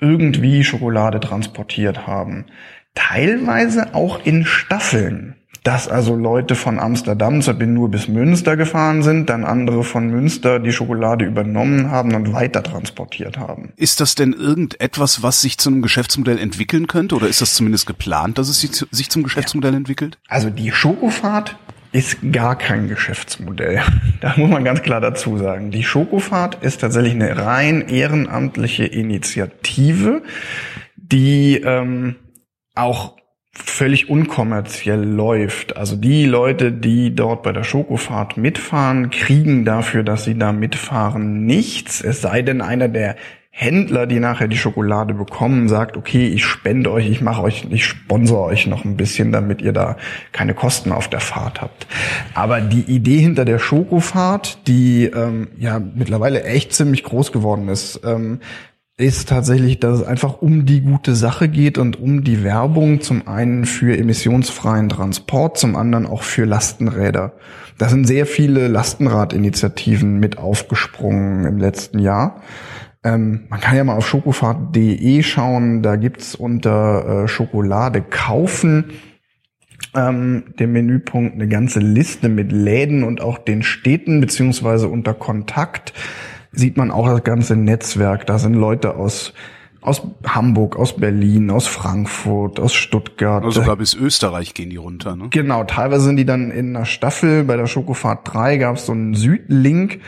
irgendwie 0.00 0.64
Schokolade 0.64 1.20
transportiert 1.20 2.06
haben. 2.06 2.46
Teilweise 2.94 3.94
auch 3.94 4.24
in 4.24 4.44
Staffeln. 4.44 5.36
Dass 5.62 5.88
also 5.88 6.16
Leute 6.16 6.54
von 6.54 6.78
Amsterdam 6.78 7.42
zur 7.42 7.54
nur 7.54 7.90
bis 7.90 8.08
Münster 8.08 8.56
gefahren 8.56 9.02
sind, 9.02 9.28
dann 9.28 9.44
andere 9.44 9.84
von 9.84 10.08
Münster 10.08 10.58
die 10.58 10.72
Schokolade 10.72 11.26
übernommen 11.26 11.90
haben 11.90 12.14
und 12.14 12.32
weiter 12.32 12.62
transportiert 12.62 13.36
haben. 13.36 13.72
Ist 13.76 14.00
das 14.00 14.14
denn 14.14 14.32
irgendetwas, 14.32 15.22
was 15.22 15.42
sich 15.42 15.58
zu 15.58 15.68
einem 15.68 15.82
Geschäftsmodell 15.82 16.38
entwickeln 16.38 16.86
könnte? 16.86 17.14
Oder 17.14 17.28
ist 17.28 17.42
das 17.42 17.54
zumindest 17.54 17.86
geplant, 17.86 18.38
dass 18.38 18.48
es 18.48 18.60
sich 18.60 19.10
zum 19.10 19.22
Geschäftsmodell 19.22 19.74
entwickelt? 19.74 20.18
Also 20.28 20.48
die 20.48 20.72
Schokofahrt 20.72 21.56
ist 21.92 22.18
gar 22.32 22.56
kein 22.56 22.88
Geschäftsmodell. 22.88 23.82
Da 24.20 24.34
muss 24.36 24.50
man 24.50 24.64
ganz 24.64 24.82
klar 24.82 25.00
dazu 25.00 25.38
sagen. 25.38 25.70
Die 25.70 25.82
Schokofahrt 25.82 26.62
ist 26.62 26.82
tatsächlich 26.82 27.14
eine 27.14 27.38
rein 27.38 27.88
ehrenamtliche 27.88 28.84
Initiative, 28.84 30.22
die 30.94 31.56
ähm, 31.56 32.16
auch 32.74 33.16
völlig 33.52 34.08
unkommerziell 34.08 35.02
läuft. 35.02 35.76
Also 35.76 35.96
die 35.96 36.24
Leute, 36.24 36.72
die 36.72 37.14
dort 37.14 37.42
bei 37.42 37.52
der 37.52 37.64
Schokofahrt 37.64 38.36
mitfahren, 38.36 39.10
kriegen 39.10 39.64
dafür, 39.64 40.02
dass 40.02 40.24
sie 40.24 40.38
da 40.38 40.52
mitfahren, 40.52 41.44
nichts. 41.46 42.00
Es 42.00 42.22
sei 42.22 42.42
denn, 42.42 42.60
einer 42.60 42.88
der 42.88 43.16
Händler, 43.52 44.06
die 44.06 44.20
nachher 44.20 44.48
die 44.48 44.56
Schokolade 44.56 45.12
bekommen, 45.12 45.68
sagt, 45.68 45.96
okay, 45.96 46.28
ich 46.28 46.44
spende 46.44 46.90
euch, 46.92 47.10
ich 47.10 47.20
mache 47.20 47.42
euch, 47.42 47.66
ich 47.68 47.84
sponsor 47.84 48.46
euch 48.46 48.66
noch 48.66 48.84
ein 48.84 48.96
bisschen, 48.96 49.32
damit 49.32 49.60
ihr 49.60 49.72
da 49.72 49.96
keine 50.32 50.54
Kosten 50.54 50.92
auf 50.92 51.08
der 51.08 51.20
Fahrt 51.20 51.60
habt. 51.60 51.86
Aber 52.32 52.60
die 52.60 52.82
Idee 52.82 53.18
hinter 53.18 53.44
der 53.44 53.58
Schokofahrt, 53.58 54.66
die 54.68 55.04
ähm, 55.04 55.48
ja 55.58 55.80
mittlerweile 55.80 56.44
echt 56.44 56.72
ziemlich 56.72 57.02
groß 57.02 57.32
geworden 57.32 57.68
ist, 57.68 58.00
ähm, 58.04 58.40
ist 59.00 59.28
tatsächlich, 59.28 59.80
dass 59.80 60.00
es 60.00 60.06
einfach 60.06 60.42
um 60.42 60.66
die 60.66 60.82
gute 60.82 61.14
Sache 61.14 61.48
geht 61.48 61.78
und 61.78 61.98
um 61.98 62.22
die 62.22 62.44
Werbung 62.44 63.00
zum 63.00 63.26
einen 63.26 63.64
für 63.64 63.96
emissionsfreien 63.96 64.88
Transport, 64.88 65.58
zum 65.58 65.74
anderen 65.76 66.06
auch 66.06 66.22
für 66.22 66.44
Lastenräder. 66.44 67.32
Da 67.78 67.88
sind 67.88 68.06
sehr 68.06 68.26
viele 68.26 68.68
Lastenradinitiativen 68.68 70.20
mit 70.20 70.38
aufgesprungen 70.38 71.46
im 71.46 71.58
letzten 71.58 71.98
Jahr. 71.98 72.42
Ähm, 73.02 73.46
man 73.48 73.60
kann 73.60 73.76
ja 73.76 73.84
mal 73.84 73.96
auf 73.96 74.06
schokofahrt.de 74.06 75.22
schauen, 75.22 75.82
da 75.82 75.96
gibt's 75.96 76.34
unter 76.34 77.24
äh, 77.24 77.28
Schokolade 77.28 78.02
kaufen 78.02 78.92
ähm, 79.94 80.44
dem 80.58 80.72
Menüpunkt 80.72 81.34
eine 81.34 81.48
ganze 81.48 81.80
Liste 81.80 82.28
mit 82.28 82.52
Läden 82.52 83.02
und 83.02 83.20
auch 83.20 83.38
den 83.38 83.62
Städten 83.62 84.20
beziehungsweise 84.20 84.88
unter 84.88 85.14
Kontakt 85.14 85.92
sieht 86.52 86.76
man 86.76 86.90
auch 86.90 87.06
das 87.08 87.24
ganze 87.24 87.56
Netzwerk. 87.56 88.26
Da 88.26 88.38
sind 88.38 88.54
Leute 88.54 88.96
aus 88.96 89.32
aus 89.82 90.02
Hamburg, 90.26 90.76
aus 90.76 90.96
Berlin, 90.96 91.50
aus 91.50 91.66
Frankfurt, 91.66 92.60
aus 92.60 92.74
Stuttgart. 92.74 93.44
Also 93.44 93.62
sogar 93.62 93.76
bis 93.76 93.94
Österreich 93.94 94.52
gehen 94.52 94.70
die 94.70 94.76
runter, 94.76 95.16
ne? 95.16 95.28
Genau, 95.30 95.64
teilweise 95.64 96.04
sind 96.04 96.16
die 96.16 96.26
dann 96.26 96.50
in 96.50 96.76
einer 96.76 96.84
Staffel. 96.84 97.44
Bei 97.44 97.56
der 97.56 97.66
Schokofahrt 97.66 98.32
3 98.32 98.58
gab 98.58 98.76
es 98.76 98.86
so 98.86 98.92
einen 98.92 99.14
Südlink. 99.14 100.00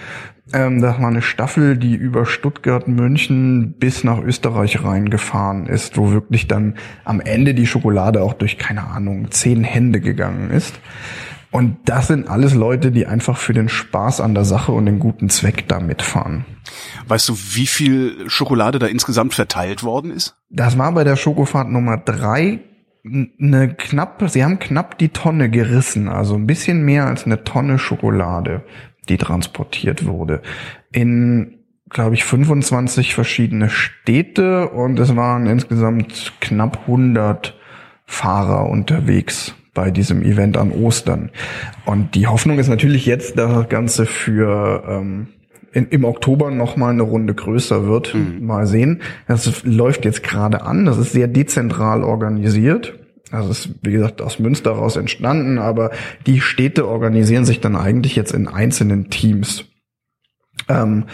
Ähm, 0.53 0.83
das 0.83 1.01
war 1.01 1.09
eine 1.09 1.23
Staffel, 1.23 1.79
die 1.79 1.95
über 1.95 2.27
Stuttgart, 2.27 2.87
München 2.87 3.75
bis 3.79 4.05
nach 4.05 4.21
Österreich 4.21 4.85
reingefahren 4.85 5.67
ist, 5.67 5.97
wo 5.97 6.11
wirklich 6.11 6.49
dann 6.49 6.75
am 7.05 7.21
Ende 7.21 7.55
die 7.55 7.67
Schokolade 7.67 8.23
auch 8.23 8.35
durch, 8.35 8.59
keine 8.59 8.89
Ahnung, 8.89 9.31
zehn 9.31 9.65
Hände 9.65 10.01
gegangen 10.01 10.51
ist. 10.51 10.75
Und 11.53 11.77
das 11.85 12.07
sind 12.09 12.29
alles 12.29 12.55
Leute, 12.55 12.91
die 12.91 13.07
einfach 13.07 13.37
für 13.37 13.53
den 13.53 13.69
Spaß 13.69 14.23
an 14.23 14.35
der 14.35 14.47
Sache 14.47 14.73
und 14.73 14.87
den 14.87 14.99
guten 14.99 15.29
Zweck 15.29 15.69
da 15.69 15.81
mitfahren. 15.81 16.47
Weißt 17.07 17.29
du, 17.29 17.37
wie 17.37 17.67
viel 17.67 18.29
Schokolade 18.29 18.79
da 18.79 18.87
insgesamt 18.87 19.35
verteilt 19.35 19.85
worden 19.85 20.11
ist? 20.11 20.35
Das 20.49 20.79
war 20.79 20.93
bei 20.93 21.05
der 21.05 21.17
Schokofahrt 21.17 21.69
Nummer 21.69 21.99
drei 21.99 22.61
eine 23.05 23.75
knapp, 23.75 24.23
sie 24.29 24.45
haben 24.45 24.61
knapp 24.61 24.97
die 24.97 25.11
Tonne 25.11 25.51
gerissen, 25.51 26.09
also 26.09 26.37
ein 26.37 26.47
bisschen 26.47 26.85
mehr 26.85 27.07
als 27.07 27.27
eine 27.27 27.45
Tonne 27.45 27.79
Schokolade, 27.79 28.63
die 29.09 29.19
transportiert 29.19 30.07
wurde. 30.07 30.41
In, 30.91 31.59
glaube 31.91 32.15
ich, 32.15 32.25
25 32.25 33.15
verschiedene 33.15 33.69
Städte 33.69 34.71
und 34.71 34.99
es 35.01 35.17
waren 35.17 35.47
insgesamt 35.47 36.33
knapp 36.41 36.83
100 36.87 37.59
Fahrer 38.07 38.71
unterwegs 38.71 39.55
bei 39.75 39.91
diesem 39.91 40.23
Event 40.23 40.57
an 40.57 40.71
Ostern. 40.71 41.31
Und 41.85 42.15
die 42.15 42.27
Hoffnung 42.27 42.59
ist 42.59 42.69
natürlich 42.69 43.07
jetzt, 43.07 43.39
dass 43.39 43.53
das 43.53 43.69
Ganze 43.69 44.07
für 44.07 44.85
ähm, 44.87 45.29
in, 45.73 45.89
im 45.89 46.05
Oktober 46.05 46.51
noch 46.51 46.77
mal 46.77 46.91
eine 46.91 47.03
Runde 47.03 47.35
größer 47.35 47.87
wird. 47.87 48.15
Mal 48.41 48.67
sehen. 48.67 49.01
Das 49.27 49.65
läuft 49.65 50.05
jetzt 50.05 50.23
gerade 50.23 50.63
an. 50.63 50.85
Das 50.85 50.99
ist 50.99 51.13
sehr 51.13 51.29
dezentral 51.29 52.05
organisiert. 52.05 52.99
Das 53.31 53.49
ist, 53.49 53.71
wie 53.81 53.93
gesagt, 53.93 54.21
aus 54.21 54.39
Münster 54.39 54.73
raus 54.73 54.97
entstanden, 54.97 55.59
aber 55.59 55.91
die 56.27 56.43
Städte 56.43 56.87
organisieren 56.87 57.47
sich 57.47 57.61
dann 57.61 57.77
eigentlich 57.77 58.15
jetzt 58.15 58.33
in 58.33 58.47
einzelnen 58.47 59.09
Teams. 59.09 59.65
Ähm, 60.69 61.05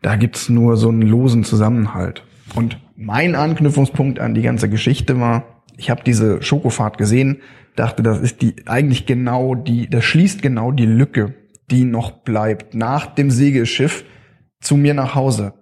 da 0.00 0.16
gibt's 0.16 0.48
nur 0.48 0.78
so 0.78 0.88
einen 0.88 1.02
losen 1.02 1.44
Zusammenhalt. 1.44 2.24
Und 2.54 2.80
mein 2.96 3.34
Anknüpfungspunkt 3.34 4.20
an 4.20 4.34
die 4.34 4.40
ganze 4.40 4.70
Geschichte 4.70 5.20
war, 5.20 5.59
ich 5.80 5.88
habe 5.88 6.02
diese 6.04 6.42
Schokofahrt 6.42 6.98
gesehen, 6.98 7.40
dachte, 7.74 8.02
das 8.02 8.20
ist 8.20 8.42
die 8.42 8.54
eigentlich 8.66 9.06
genau 9.06 9.54
die, 9.54 9.88
das 9.88 10.04
schließt 10.04 10.42
genau 10.42 10.72
die 10.72 10.84
Lücke, 10.84 11.34
die 11.70 11.84
noch 11.84 12.10
bleibt 12.10 12.74
nach 12.74 13.06
dem 13.06 13.30
Segelschiff 13.30 14.04
zu 14.60 14.76
mir 14.76 14.92
nach 14.92 15.14
Hause. 15.14 15.54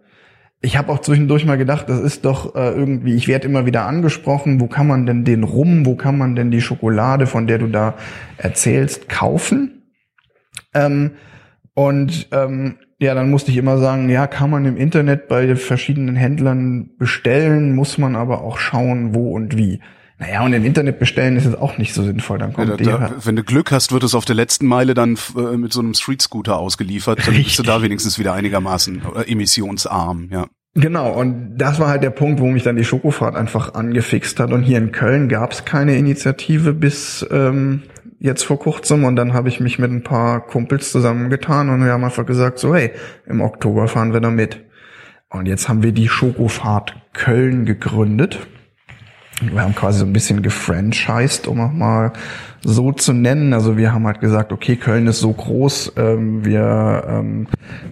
Ich 0.61 0.77
habe 0.77 0.91
auch 0.91 0.99
zwischendurch 0.99 1.47
mal 1.47 1.57
gedacht, 1.57 1.89
das 1.89 2.01
ist 2.01 2.25
doch 2.25 2.57
äh, 2.57 2.71
irgendwie, 2.71 3.15
ich 3.15 3.29
werde 3.29 3.47
immer 3.47 3.65
wieder 3.65 3.87
angesprochen, 3.87 4.61
wo 4.61 4.67
kann 4.67 4.89
man 4.89 5.07
denn 5.07 5.25
den 5.25 5.45
Rum, 5.45 5.87
wo 5.87 5.95
kann 5.95 6.19
man 6.19 6.35
denn 6.35 6.51
die 6.51 6.63
Schokolade, 6.63 7.29
von 7.29 7.47
der 7.47 7.59
du 7.59 7.69
da 7.69 7.95
erzählst, 8.39 9.09
kaufen? 9.09 9.85
Ähm, 10.75 11.13
und 11.75 12.27
ähm, 12.33 12.79
ja, 12.99 13.15
dann 13.15 13.31
musste 13.31 13.53
ich 13.53 13.57
immer 13.57 13.79
sagen, 13.79 14.09
ja, 14.09 14.27
kann 14.27 14.51
man 14.51 14.65
im 14.65 14.77
Internet 14.77 15.29
bei 15.29 15.55
verschiedenen 15.55 16.17
Händlern 16.17 16.91
bestellen, 16.99 17.77
muss 17.77 17.99
man 17.99 18.17
aber 18.17 18.43
auch 18.43 18.59
schauen, 18.59 19.15
wo 19.15 19.31
und 19.31 19.57
wie. 19.57 19.81
Naja, 20.21 20.45
und 20.45 20.53
im 20.53 20.65
Internet 20.65 20.99
bestellen 20.99 21.37
ist 21.37 21.45
jetzt 21.45 21.59
auch 21.59 21.79
nicht 21.79 21.95
so 21.95 22.03
sinnvoll. 22.03 22.39
Dann 22.39 22.53
kommt 22.53 22.81
ja, 22.81 22.99
da, 22.99 23.09
da, 23.09 23.15
wenn 23.25 23.37
du 23.37 23.45
Glück 23.45 23.71
hast, 23.71 23.93
wird 23.93 24.03
es 24.03 24.17
auf 24.17 24.25
der 24.25 24.35
letzten 24.35 24.67
Meile 24.67 24.95
dann 24.95 25.17
äh, 25.37 25.57
mit 25.57 25.73
so 25.73 25.81
einem 25.81 25.95
Street-Scooter 25.95 26.59
ausgeliefert. 26.59 27.21
Dann 27.21 27.27
Richtig. 27.29 27.47
bist 27.47 27.59
du 27.61 27.63
da 27.63 27.83
wenigstens 27.83 28.19
wieder 28.19 28.33
einigermaßen 28.33 29.03
äh, 29.15 29.31
emissionsarm, 29.31 30.29
ja. 30.33 30.47
Genau, 30.75 31.13
und 31.13 31.57
das 31.57 31.81
war 31.81 31.89
halt 31.89 32.03
der 32.03 32.11
Punkt, 32.11 32.41
wo 32.41 32.47
mich 32.47 32.63
dann 32.63 32.77
die 32.77 32.85
Schokofahrt 32.85 33.37
einfach 33.37 33.75
angefixt 33.75 34.39
hat. 34.39 34.53
Und 34.53 34.63
hier 34.63 34.79
in 34.79 34.93
Köln 34.93 35.29
gab 35.29 35.53
es 35.53 35.65
keine 35.65 35.97
Initiative 35.97 36.73
bis 36.73 37.27
ähm, 37.31 37.83
jetzt 38.19 38.43
vor 38.43 38.59
kurzem. 38.59 39.05
Und 39.05 39.17
dann 39.17 39.35
habe 39.35 39.49
ich 39.49 39.61
mich 39.61 39.79
mit 39.79 39.91
ein 39.91 40.03
paar 40.03 40.45
Kumpels 40.47 40.93
zusammengetan 40.93 41.69
und 41.69 41.85
wir 41.85 41.93
haben 41.93 42.05
einfach 42.05 42.27
gesagt, 42.27 42.59
so 42.59 42.75
hey, 42.75 42.91
im 43.27 43.41
Oktober 43.41 43.89
fahren 43.89 44.13
wir 44.13 44.21
da 44.21 44.31
mit. 44.31 44.67
Und 45.31 45.47
jetzt 45.47 45.69
haben 45.69 45.83
wir 45.83 45.93
die 45.93 46.09
Schokofahrt 46.09 46.97
Köln 47.13 47.65
gegründet 47.65 48.47
wir 49.43 49.63
haben 49.63 49.75
quasi 49.75 50.01
so 50.01 50.05
ein 50.05 50.13
bisschen 50.13 50.43
gefranchised, 50.43 51.47
um 51.47 51.61
auch 51.61 51.73
mal 51.73 52.13
so 52.63 52.93
zu 52.93 53.13
nennen. 53.13 53.53
Also 53.53 53.77
wir 53.77 53.93
haben 53.93 54.07
halt 54.07 54.21
gesagt, 54.21 54.53
okay, 54.53 54.77
Köln 54.77 55.07
ist 55.07 55.21
so 55.21 55.33
groß, 55.33 55.93
ähm, 55.97 56.45
wir 56.45 57.05
ähm, 57.09 57.47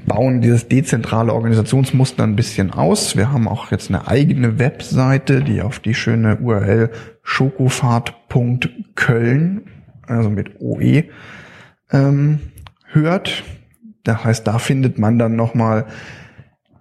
bauen 0.07 0.41
dieses 0.41 0.67
dezentrale 0.69 1.33
Organisationsmuster 1.33 2.25
ein 2.25 2.35
bisschen 2.37 2.73
aus. 2.73 3.17
Wir 3.17 3.33
haben 3.33 3.49
auch 3.49 3.71
jetzt 3.71 3.91
eine 3.91 4.09
eigene 4.09 4.59
Webseite, 4.59 5.43
die 5.43 5.63
auf 5.63 5.79
die 5.79 5.95
schöne 5.95 6.37
URL 6.39 6.91
schokofahrt.köln, 7.23 9.63
also 10.07 10.31
mit 10.31 10.61
OE, 10.61 11.05
ähm, 11.93 12.41
hört. 12.87 13.45
Das 14.05 14.25
heißt, 14.25 14.47
da 14.47 14.59
findet 14.59 14.99
man 14.99 15.19
dann 15.19 15.37
nochmal 15.37 15.87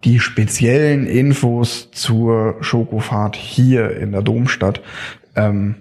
die 0.06 0.20
speziellen 0.20 1.08
Infos 1.08 1.90
zur 1.92 2.58
Schokofahrt 2.62 3.36
hier 3.36 3.98
in 3.98 4.12
der 4.12 4.22
Domstadt, 4.22 4.82
ähm, 5.36 5.76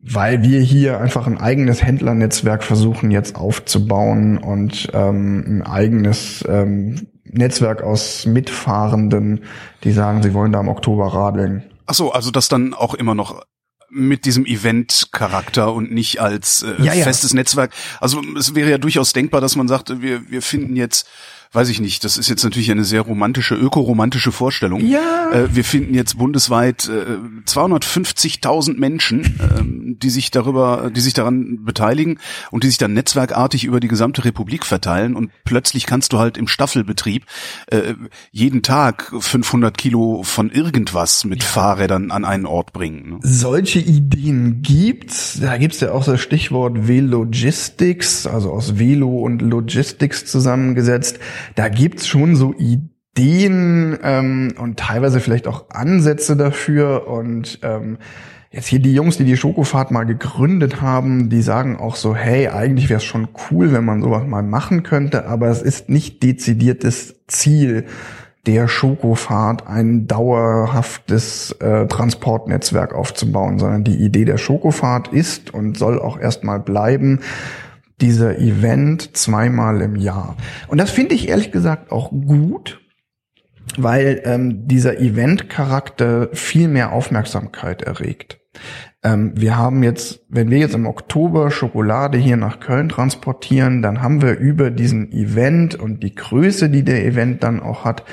weil 0.00 0.42
wir 0.42 0.60
hier 0.60 1.00
einfach 1.00 1.26
ein 1.26 1.38
eigenes 1.38 1.82
Händlernetzwerk 1.82 2.64
versuchen 2.64 3.10
jetzt 3.10 3.36
aufzubauen 3.36 4.38
und 4.38 4.88
ähm, 4.92 5.44
ein 5.46 5.62
eigenes 5.62 6.44
ähm, 6.48 7.06
Netzwerk 7.24 7.82
aus 7.82 8.26
Mitfahrenden, 8.26 9.44
die 9.84 9.92
sagen, 9.92 10.22
sie 10.22 10.34
wollen 10.34 10.52
da 10.52 10.60
im 10.60 10.68
Oktober 10.68 11.14
radeln. 11.14 11.64
Ach 11.86 11.94
so, 11.94 12.12
also 12.12 12.30
das 12.30 12.48
dann 12.48 12.74
auch 12.74 12.94
immer 12.94 13.14
noch 13.14 13.44
mit 13.90 14.24
diesem 14.24 14.46
Event-Charakter 14.46 15.72
und 15.72 15.92
nicht 15.92 16.20
als 16.20 16.62
äh, 16.62 16.82
ja, 16.82 16.94
ja. 16.94 17.04
festes 17.04 17.34
Netzwerk. 17.34 17.72
Also 18.00 18.22
es 18.38 18.54
wäre 18.54 18.70
ja 18.70 18.78
durchaus 18.78 19.12
denkbar, 19.12 19.40
dass 19.40 19.56
man 19.56 19.68
sagt, 19.68 20.00
wir, 20.00 20.30
wir 20.30 20.42
finden 20.42 20.76
jetzt 20.76 21.08
weiß 21.52 21.68
ich 21.68 21.80
nicht, 21.80 22.04
das 22.04 22.16
ist 22.16 22.28
jetzt 22.28 22.44
natürlich 22.44 22.70
eine 22.70 22.84
sehr 22.84 23.00
romantische, 23.00 23.56
ökoromantische 23.56 24.30
Vorstellung. 24.30 24.86
Ja. 24.86 25.30
Äh, 25.32 25.54
wir 25.54 25.64
finden 25.64 25.94
jetzt 25.94 26.16
bundesweit 26.16 26.88
äh, 26.88 27.16
250.000 27.44 28.78
Menschen, 28.78 29.24
äh, 29.24 29.96
die 29.96 30.10
sich 30.10 30.30
darüber, 30.30 30.92
die 30.94 31.00
sich 31.00 31.12
daran 31.12 31.64
beteiligen 31.64 32.20
und 32.52 32.62
die 32.62 32.68
sich 32.68 32.78
dann 32.78 32.92
netzwerkartig 32.92 33.64
über 33.64 33.80
die 33.80 33.88
gesamte 33.88 34.24
Republik 34.24 34.64
verteilen 34.64 35.16
und 35.16 35.32
plötzlich 35.44 35.86
kannst 35.86 36.12
du 36.12 36.18
halt 36.18 36.38
im 36.38 36.46
Staffelbetrieb 36.46 37.24
äh, 37.66 37.94
jeden 38.30 38.62
Tag 38.62 39.12
500 39.18 39.76
Kilo 39.76 40.22
von 40.22 40.50
irgendwas 40.50 41.24
mit 41.24 41.42
ja. 41.42 41.48
Fahrrädern 41.48 42.12
an 42.12 42.24
einen 42.24 42.46
Ort 42.46 42.72
bringen. 42.72 43.10
Ne? 43.10 43.18
Solche 43.22 43.80
Ideen 43.80 44.62
gibt's. 44.62 45.38
Da 45.40 45.56
gibt's 45.56 45.80
ja 45.80 45.90
auch 45.90 46.04
das 46.04 46.20
Stichwort 46.20 46.86
Velogistics, 46.86 48.28
also 48.28 48.52
aus 48.52 48.78
Velo 48.78 49.18
und 49.18 49.42
Logistics 49.42 50.26
zusammengesetzt 50.26 51.18
da 51.54 51.68
gibt's 51.68 52.06
schon 52.06 52.36
so 52.36 52.54
Ideen 52.54 53.98
ähm, 54.02 54.54
und 54.58 54.78
teilweise 54.78 55.20
vielleicht 55.20 55.46
auch 55.46 55.70
Ansätze 55.70 56.36
dafür. 56.36 57.08
Und 57.08 57.58
ähm, 57.62 57.98
Jetzt 58.52 58.66
hier 58.66 58.80
die 58.80 58.92
Jungs, 58.92 59.16
die 59.16 59.24
die 59.24 59.36
Schokofahrt 59.36 59.92
mal 59.92 60.02
gegründet 60.02 60.80
haben, 60.80 61.30
die 61.30 61.40
sagen 61.40 61.76
auch 61.76 61.94
so, 61.94 62.16
hey, 62.16 62.48
eigentlich 62.48 62.88
wäre 62.88 62.98
es 62.98 63.04
schon 63.04 63.28
cool, 63.48 63.72
wenn 63.72 63.84
man 63.84 64.02
sowas 64.02 64.26
mal 64.26 64.42
machen 64.42 64.82
könnte, 64.82 65.26
aber 65.26 65.46
es 65.50 65.62
ist 65.62 65.88
nicht 65.88 66.20
dezidiertes 66.24 67.14
Ziel 67.28 67.86
der 68.46 68.66
Schokofahrt, 68.66 69.68
ein 69.68 70.08
dauerhaftes 70.08 71.52
äh, 71.60 71.86
Transportnetzwerk 71.86 72.92
aufzubauen, 72.92 73.60
sondern 73.60 73.84
die 73.84 74.02
Idee 74.02 74.24
der 74.24 74.38
Schokofahrt 74.38 75.08
ist 75.08 75.54
und 75.54 75.78
soll 75.78 76.00
auch 76.00 76.18
erstmal 76.18 76.58
bleiben, 76.58 77.20
dieser 78.00 78.38
Event 78.38 79.16
zweimal 79.16 79.80
im 79.80 79.96
Jahr. 79.96 80.36
Und 80.68 80.78
das 80.78 80.90
finde 80.90 81.14
ich 81.14 81.28
ehrlich 81.28 81.52
gesagt 81.52 81.92
auch 81.92 82.10
gut, 82.10 82.80
weil 83.76 84.22
ähm, 84.24 84.66
dieser 84.66 84.98
Event-Charakter 84.98 86.28
viel 86.32 86.68
mehr 86.68 86.92
Aufmerksamkeit 86.92 87.82
erregt. 87.82 88.40
Ähm, 89.02 89.32
wir 89.34 89.56
haben 89.56 89.82
jetzt, 89.82 90.20
wenn 90.28 90.50
wir 90.50 90.58
jetzt 90.58 90.74
im 90.74 90.86
Oktober 90.86 91.50
Schokolade 91.50 92.18
hier 92.18 92.36
nach 92.36 92.60
Köln 92.60 92.88
transportieren, 92.88 93.82
dann 93.82 94.02
haben 94.02 94.22
wir 94.22 94.36
über 94.36 94.70
diesen 94.70 95.10
Event 95.12 95.74
und 95.74 96.02
die 96.02 96.14
Größe, 96.14 96.68
die 96.68 96.84
der 96.84 97.04
Event 97.04 97.42
dann 97.42 97.60
auch 97.60 97.84
hat, 97.84 98.04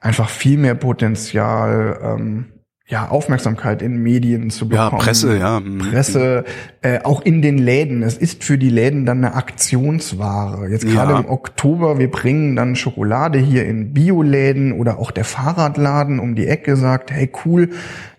einfach 0.00 0.28
viel 0.28 0.58
mehr 0.58 0.74
Potenzial, 0.74 1.98
ähm, 2.02 2.52
ja, 2.90 3.08
Aufmerksamkeit 3.08 3.82
in 3.82 4.02
Medien 4.02 4.50
zu 4.50 4.68
bekommen. 4.68 4.90
Ja, 4.92 4.98
Presse, 4.98 5.38
ja. 5.38 5.60
Mhm. 5.60 5.78
Presse, 5.78 6.44
äh, 6.82 6.98
auch 7.04 7.22
in 7.22 7.40
den 7.40 7.56
Läden. 7.56 8.02
Es 8.02 8.18
ist 8.18 8.42
für 8.42 8.58
die 8.58 8.68
Läden 8.68 9.06
dann 9.06 9.18
eine 9.18 9.34
Aktionsware. 9.34 10.68
Jetzt 10.68 10.86
gerade 10.86 11.12
ja. 11.12 11.20
im 11.20 11.28
Oktober, 11.28 11.98
wir 11.98 12.10
bringen 12.10 12.56
dann 12.56 12.74
Schokolade 12.74 13.38
hier 13.38 13.64
in 13.64 13.92
Bioläden 13.92 14.72
oder 14.72 14.98
auch 14.98 15.12
der 15.12 15.24
Fahrradladen 15.24 16.18
um 16.18 16.34
die 16.34 16.48
Ecke 16.48 16.74
sagt, 16.74 17.12
hey 17.12 17.30
cool, 17.44 17.70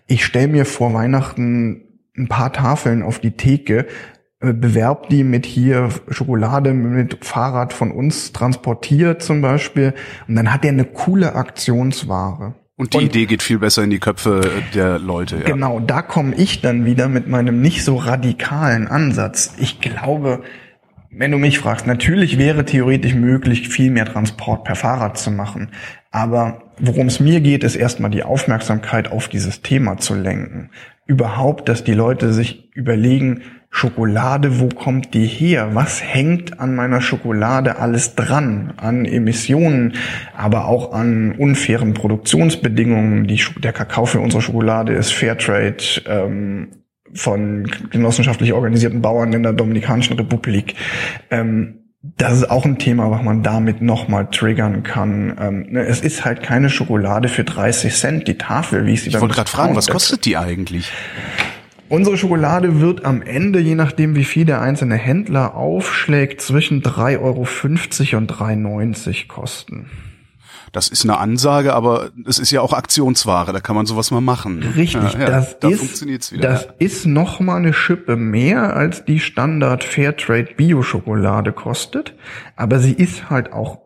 ich 0.06 0.24
stell 0.24 0.48
mir 0.48 0.64
vor 0.64 0.94
Weihnachten 0.94 1.82
ein 2.16 2.28
paar 2.28 2.52
Tafeln 2.52 3.02
auf 3.02 3.18
die 3.18 3.32
Theke, 3.32 3.86
äh, 4.40 4.54
bewerb 4.54 5.10
die 5.10 5.22
mit 5.22 5.44
hier 5.44 5.90
Schokolade 6.08 6.72
mit 6.72 7.22
Fahrrad 7.22 7.74
von 7.74 7.90
uns 7.90 8.32
transportiert 8.32 9.22
zum 9.22 9.42
Beispiel. 9.42 9.92
Und 10.28 10.36
dann 10.36 10.50
hat 10.50 10.64
er 10.64 10.70
eine 10.70 10.86
coole 10.86 11.34
Aktionsware. 11.34 12.54
Und 12.82 12.94
die 12.94 12.98
und, 12.98 13.04
Idee 13.04 13.26
geht 13.26 13.44
viel 13.44 13.60
besser 13.60 13.84
in 13.84 13.90
die 13.90 14.00
Köpfe 14.00 14.40
der 14.74 14.98
Leute. 14.98 15.36
Ja. 15.36 15.42
Genau, 15.44 15.78
da 15.78 16.02
komme 16.02 16.34
ich 16.34 16.62
dann 16.62 16.84
wieder 16.84 17.08
mit 17.08 17.28
meinem 17.28 17.60
nicht 17.60 17.84
so 17.84 17.94
radikalen 17.94 18.88
Ansatz. 18.88 19.54
Ich 19.58 19.80
glaube, 19.80 20.42
wenn 21.08 21.30
du 21.30 21.38
mich 21.38 21.60
fragst, 21.60 21.86
natürlich 21.86 22.38
wäre 22.38 22.64
theoretisch 22.64 23.14
möglich, 23.14 23.68
viel 23.68 23.92
mehr 23.92 24.06
Transport 24.06 24.64
per 24.64 24.74
Fahrrad 24.74 25.16
zu 25.16 25.30
machen. 25.30 25.68
Aber 26.10 26.72
worum 26.80 27.06
es 27.06 27.20
mir 27.20 27.40
geht, 27.40 27.62
ist 27.62 27.76
erstmal 27.76 28.10
die 28.10 28.24
Aufmerksamkeit 28.24 29.12
auf 29.12 29.28
dieses 29.28 29.62
Thema 29.62 29.98
zu 29.98 30.16
lenken. 30.16 30.70
Überhaupt, 31.06 31.68
dass 31.68 31.84
die 31.84 31.94
Leute 31.94 32.32
sich 32.32 32.68
überlegen, 32.74 33.42
Schokolade, 33.74 34.60
wo 34.60 34.68
kommt 34.68 35.14
die 35.14 35.26
her? 35.26 35.70
Was 35.72 36.04
hängt 36.04 36.60
an 36.60 36.76
meiner 36.76 37.00
Schokolade 37.00 37.78
alles 37.78 38.14
dran? 38.14 38.74
An 38.76 39.06
Emissionen, 39.06 39.94
aber 40.36 40.66
auch 40.66 40.92
an 40.92 41.32
unfairen 41.32 41.94
Produktionsbedingungen. 41.94 43.26
Die, 43.26 43.40
der 43.62 43.72
Kakao 43.72 44.04
für 44.04 44.20
unsere 44.20 44.42
Schokolade 44.42 44.92
ist 44.92 45.12
Fairtrade 45.12 45.82
ähm, 46.06 46.68
von 47.14 47.66
genossenschaftlich 47.90 48.52
organisierten 48.52 49.00
Bauern 49.00 49.32
in 49.32 49.42
der 49.42 49.54
Dominikanischen 49.54 50.16
Republik. 50.18 50.74
Ähm, 51.30 51.78
das 52.02 52.34
ist 52.34 52.50
auch 52.50 52.66
ein 52.66 52.78
Thema, 52.78 53.10
was 53.10 53.22
man 53.22 53.42
damit 53.42 53.80
nochmal 53.80 54.28
triggern 54.30 54.82
kann. 54.82 55.36
Ähm, 55.40 55.66
ne, 55.70 55.86
es 55.86 56.00
ist 56.00 56.26
halt 56.26 56.42
keine 56.42 56.68
Schokolade 56.68 57.28
für 57.28 57.44
30 57.44 57.94
Cent, 57.94 58.28
die 58.28 58.36
Tafel, 58.36 58.84
wie 58.86 58.92
ich 58.92 59.02
sie 59.02 59.08
Ich 59.08 59.20
wollte 59.20 59.34
gerade 59.34 59.50
fragen, 59.50 59.76
was 59.76 59.86
kostet 59.86 60.26
die 60.26 60.36
eigentlich? 60.36 60.92
Unsere 61.92 62.16
Schokolade 62.16 62.80
wird 62.80 63.04
am 63.04 63.20
Ende, 63.20 63.58
je 63.58 63.74
nachdem 63.74 64.14
wie 64.16 64.24
viel 64.24 64.46
der 64.46 64.62
einzelne 64.62 64.94
Händler 64.94 65.54
aufschlägt, 65.54 66.40
zwischen 66.40 66.82
3,50 66.82 67.20
Euro 67.20 67.40
und 68.16 68.32
3,90 68.32 69.28
kosten. 69.28 69.90
Das 70.72 70.88
ist 70.88 71.04
eine 71.04 71.18
Ansage, 71.18 71.74
aber 71.74 72.08
es 72.24 72.38
ist 72.38 72.50
ja 72.50 72.62
auch 72.62 72.72
Aktionsware, 72.72 73.52
da 73.52 73.60
kann 73.60 73.76
man 73.76 73.84
sowas 73.84 74.10
mal 74.10 74.22
machen. 74.22 74.62
Richtig, 74.74 75.12
ja, 75.12 75.26
das, 75.26 75.58
da 75.60 75.68
ist, 75.68 76.06
wieder, 76.06 76.48
das 76.48 76.64
ja. 76.64 76.70
ist 76.78 77.04
noch 77.04 77.40
mal 77.40 77.56
eine 77.56 77.74
Schippe 77.74 78.16
mehr, 78.16 78.74
als 78.74 79.04
die 79.04 79.20
Standard 79.20 79.84
Fairtrade 79.84 80.48
Bio-Schokolade 80.56 81.52
kostet, 81.52 82.14
aber 82.56 82.78
sie 82.78 82.94
ist 82.94 83.28
halt 83.28 83.52
auch 83.52 83.80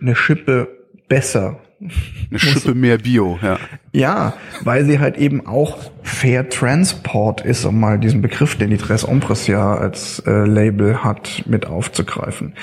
eine 0.00 0.16
Schippe 0.16 0.66
besser 1.10 1.60
eine 1.80 2.38
Schippe 2.38 2.74
mehr 2.74 2.98
Bio, 2.98 3.38
ja. 3.42 3.58
Ja, 3.92 4.34
weil 4.62 4.84
sie 4.84 4.98
halt 4.98 5.16
eben 5.16 5.46
auch 5.46 5.78
Fair 6.02 6.48
Transport 6.48 7.40
ist, 7.40 7.64
um 7.64 7.80
mal 7.80 7.98
diesen 7.98 8.20
Begriff, 8.22 8.56
den 8.56 8.70
die 8.70 8.76
Tres 8.76 9.06
Ombres 9.06 9.46
ja 9.46 9.74
als 9.74 10.22
äh, 10.26 10.44
Label 10.44 11.02
hat, 11.02 11.42
mit 11.46 11.66
aufzugreifen. 11.66 12.54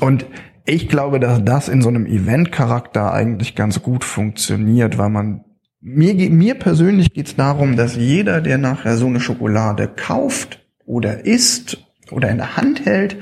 Und 0.00 0.26
Ich 0.66 0.88
glaube, 0.88 1.20
dass 1.20 1.44
das 1.44 1.68
in 1.68 1.82
so 1.82 1.90
einem 1.90 2.06
Event-Charakter 2.06 3.12
eigentlich 3.12 3.54
ganz 3.54 3.82
gut 3.82 4.02
funktioniert, 4.02 4.96
weil 4.96 5.10
man 5.10 5.44
mir, 5.82 6.14
mir 6.30 6.54
persönlich 6.54 7.12
geht 7.12 7.26
es 7.26 7.36
darum, 7.36 7.76
dass 7.76 7.96
jeder, 7.96 8.40
der 8.40 8.56
nachher 8.56 8.96
so 8.96 9.06
eine 9.06 9.20
Schokolade 9.20 9.88
kauft 9.94 10.64
oder 10.86 11.26
isst 11.26 11.84
oder 12.10 12.30
in 12.30 12.38
der 12.38 12.56
Hand 12.56 12.86
hält, 12.86 13.16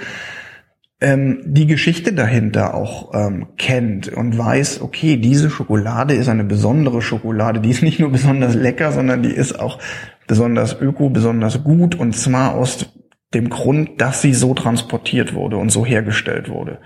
ähm, 1.03 1.41
die 1.45 1.67
Geschichte 1.67 2.13
dahinter 2.13 2.75
auch 2.75 3.13
ähm, 3.15 3.49
kennt 3.59 4.09
und 4.09 4.39
weiß, 4.39 4.81
okay, 4.81 5.17
diese 5.17 5.51
Schokolade 5.51 6.15
ist 6.15 6.29
eine 6.29 6.45
besondere 6.45 7.03
Schokolade, 7.03 7.61
die 7.61 7.71
ist 7.71 7.83
nicht 7.83 8.01
nur 8.01 8.11
besonders 8.11 8.55
lecker, 8.55 8.93
sondern 8.93 9.23
die 9.23 9.33
ist 9.33 9.59
auch 9.59 9.79
besonders 10.27 10.81
öko, 10.81 11.11
besonders 11.11 11.65
gut 11.65 11.95
und 11.95 12.15
zwar 12.17 12.55
aus 12.55 12.87
dem 13.35 13.51
Grund, 13.51 14.01
dass 14.01 14.23
sie 14.23 14.35
so 14.35 14.55
transportiert 14.55 15.35
wurde 15.35 15.57
und 15.57 15.71
so 15.71 15.85
hergestellt 15.85 16.49
wurde. 16.49 16.79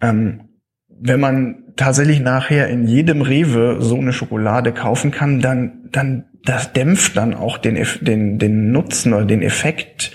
Ähm, 0.00 0.48
wenn 0.88 1.20
man 1.20 1.64
tatsächlich 1.76 2.20
nachher 2.20 2.68
in 2.68 2.86
jedem 2.86 3.22
Rewe 3.22 3.78
so 3.80 3.96
eine 3.96 4.12
Schokolade 4.12 4.72
kaufen 4.72 5.10
kann, 5.10 5.40
dann, 5.40 5.88
dann, 5.92 6.24
das 6.44 6.72
dämpft 6.72 7.16
dann 7.16 7.34
auch 7.34 7.58
den, 7.58 7.78
den, 8.00 8.38
den 8.38 8.72
Nutzen 8.72 9.12
oder 9.12 9.24
den 9.24 9.42
Effekt 9.42 10.12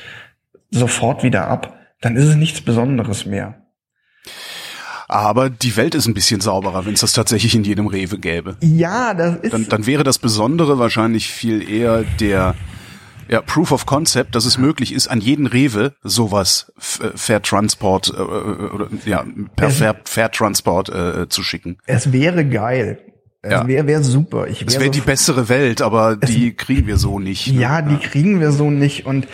sofort 0.72 1.24
wieder 1.24 1.48
ab. 1.48 1.75
Dann 2.02 2.16
ist 2.16 2.28
es 2.28 2.36
nichts 2.36 2.62
Besonderes 2.62 3.26
mehr. 3.26 3.62
Aber 5.08 5.50
die 5.50 5.78
Welt 5.78 5.94
ist 5.96 6.08
ein 6.08 6.14
bisschen 6.14 6.42
sauberer, 6.42 6.86
wenn 6.86 6.94
es 6.94 7.02
das 7.02 7.14
tatsächlich 7.14 7.54
in 7.56 7.64
jedem 7.64 7.88
Rewe 7.88 8.18
gäbe. 8.18 8.58
Ja, 8.62 9.14
das 9.14 9.38
ist. 9.38 9.54
Dann, 9.54 9.68
dann 9.70 9.86
wäre 9.86 10.04
das 10.04 10.18
Besondere 10.18 10.80
wahrscheinlich 10.80 11.30
viel 11.30 11.68
eher 11.70 12.04
der 12.20 12.56
ja, 13.28 13.42
Proof 13.42 13.72
of 13.72 13.86
Concept, 13.86 14.36
dass 14.36 14.46
es 14.46 14.58
möglich 14.58 14.94
ist, 14.94 15.08
an 15.08 15.22
jeden 15.22 15.48
Rewe 15.48 15.94
sowas 16.04 16.72
äh, 16.78 17.10
Fair 17.16 17.42
Transport 17.42 18.14
äh, 18.16 18.22
äh, 18.22 18.24
oder 18.24 18.88
ja, 19.06 19.26
per 19.56 19.70
Fair, 19.70 19.96
Fair 20.06 20.32
Transport 20.32 20.90
äh, 20.90 21.28
zu 21.30 21.44
schicken. 21.44 21.78
Es 21.86 22.12
wäre 22.12 22.46
geil. 22.46 23.00
Es 23.42 23.52
ja. 23.52 23.68
wäre 23.68 23.88
wär 23.88 24.04
super. 24.04 24.48
Ich 24.48 24.62
wär 24.62 24.68
es 24.68 24.74
wäre 24.76 24.86
so 24.86 24.92
die 24.92 25.02
bessere 25.02 25.50
Welt, 25.50 25.82
aber 25.82 26.16
die 26.16 26.54
kriegen 26.54 26.88
wir 26.88 26.98
so 26.98 27.20
nicht. 27.20 27.54
Ne? 27.54 27.62
Ja, 27.62 27.82
die 27.82 27.98
kriegen 27.98 28.40
wir 28.40 28.52
so 28.52 28.72
nicht. 28.72 29.06
Und 29.06 29.28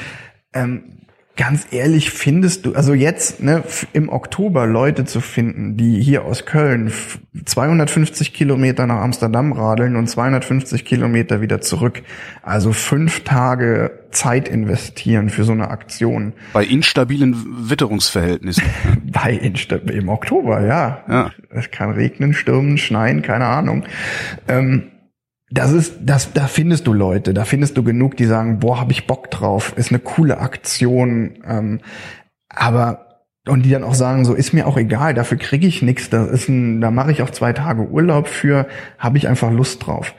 ähm, 0.53 1.00
ganz 1.37 1.67
ehrlich, 1.71 2.11
findest 2.11 2.65
du, 2.65 2.75
also 2.75 2.93
jetzt 2.93 3.41
ne, 3.41 3.63
im 3.93 4.09
Oktober 4.09 4.65
Leute 4.67 5.05
zu 5.05 5.21
finden, 5.21 5.77
die 5.77 6.01
hier 6.01 6.25
aus 6.25 6.45
Köln 6.45 6.91
250 7.45 8.33
Kilometer 8.33 8.85
nach 8.87 9.01
Amsterdam 9.01 9.53
radeln 9.53 9.95
und 9.95 10.07
250 10.07 10.85
Kilometer 10.85 11.41
wieder 11.41 11.61
zurück, 11.61 12.03
also 12.41 12.73
fünf 12.73 13.23
Tage 13.23 13.91
Zeit 14.11 14.49
investieren 14.49 15.29
für 15.29 15.43
so 15.43 15.53
eine 15.53 15.69
Aktion. 15.69 16.33
Bei 16.53 16.65
instabilen 16.65 17.69
Witterungsverhältnissen. 17.69 18.63
Bei 19.11 19.31
instab 19.31 19.89
im 19.89 20.09
Oktober, 20.09 20.65
ja. 20.65 21.03
ja. 21.07 21.31
Es 21.49 21.71
kann 21.71 21.91
regnen, 21.91 22.33
stürmen, 22.33 22.77
schneien, 22.77 23.21
keine 23.21 23.45
Ahnung. 23.45 23.83
Ähm, 24.47 24.91
das 25.51 25.73
ist, 25.73 25.95
das, 26.01 26.33
da 26.33 26.47
findest 26.47 26.87
du 26.87 26.93
Leute, 26.93 27.33
da 27.33 27.43
findest 27.43 27.77
du 27.77 27.83
genug, 27.83 28.15
die 28.15 28.25
sagen, 28.25 28.59
boah, 28.59 28.79
hab 28.79 28.89
ich 28.89 29.05
Bock 29.05 29.29
drauf, 29.29 29.73
ist 29.75 29.89
eine 29.89 29.99
coole 29.99 30.39
Aktion, 30.39 31.39
ähm, 31.45 31.81
aber 32.49 33.07
und 33.47 33.63
die 33.63 33.71
dann 33.71 33.83
auch 33.83 33.95
sagen, 33.95 34.23
so 34.23 34.33
ist 34.33 34.53
mir 34.53 34.67
auch 34.67 34.77
egal, 34.77 35.13
dafür 35.13 35.37
kriege 35.37 35.67
ich 35.67 35.81
nichts, 35.81 36.09
das 36.09 36.29
ist 36.29 36.47
ein, 36.47 36.79
da 36.79 36.91
mache 36.91 37.11
ich 37.11 37.21
auch 37.21 37.31
zwei 37.31 37.53
Tage 37.53 37.89
Urlaub 37.89 38.27
für, 38.27 38.67
habe 38.97 39.17
ich 39.17 39.27
einfach 39.27 39.51
Lust 39.51 39.85
drauf. 39.85 40.13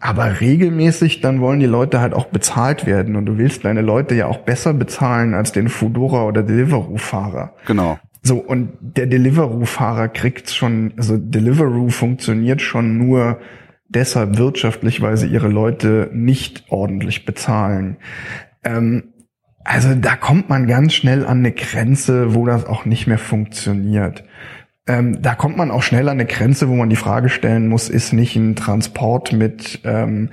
Aber 0.00 0.40
regelmäßig, 0.40 1.22
dann 1.22 1.40
wollen 1.40 1.60
die 1.60 1.66
Leute 1.66 2.00
halt 2.00 2.12
auch 2.12 2.26
bezahlt 2.26 2.84
werden 2.84 3.16
und 3.16 3.24
du 3.24 3.38
willst 3.38 3.64
deine 3.64 3.80
Leute 3.80 4.14
ja 4.14 4.26
auch 4.26 4.38
besser 4.38 4.74
bezahlen 4.74 5.32
als 5.32 5.52
den 5.52 5.70
Foodora 5.70 6.24
oder 6.24 6.42
Deliveroo-Fahrer. 6.42 7.54
Genau. 7.66 7.98
So, 8.22 8.36
und 8.36 8.70
der 8.80 9.06
Deliveroo-Fahrer 9.06 10.08
kriegt 10.08 10.50
schon, 10.50 10.92
also 10.98 11.16
Deliveroo 11.16 11.88
funktioniert 11.88 12.60
schon 12.60 12.98
nur 12.98 13.38
deshalb 13.94 14.38
wirtschaftlich, 14.38 15.00
weil 15.00 15.16
sie 15.16 15.26
ihre 15.26 15.48
Leute 15.48 16.10
nicht 16.12 16.64
ordentlich 16.68 17.24
bezahlen. 17.24 17.96
Ähm, 18.62 19.14
also 19.64 19.94
da 19.94 20.16
kommt 20.16 20.48
man 20.48 20.66
ganz 20.66 20.92
schnell 20.92 21.24
an 21.24 21.38
eine 21.38 21.52
Grenze, 21.52 22.34
wo 22.34 22.46
das 22.46 22.66
auch 22.66 22.84
nicht 22.84 23.06
mehr 23.06 23.18
funktioniert. 23.18 24.24
Ähm, 24.86 25.22
da 25.22 25.34
kommt 25.34 25.56
man 25.56 25.70
auch 25.70 25.82
schnell 25.82 26.08
an 26.08 26.18
eine 26.18 26.26
Grenze, 26.26 26.68
wo 26.68 26.74
man 26.74 26.90
die 26.90 26.96
Frage 26.96 27.30
stellen 27.30 27.68
muss, 27.68 27.88
ist 27.88 28.12
nicht 28.12 28.36
ein 28.36 28.56
Transport 28.56 29.32
mit 29.32 29.80
ähm, 29.84 30.28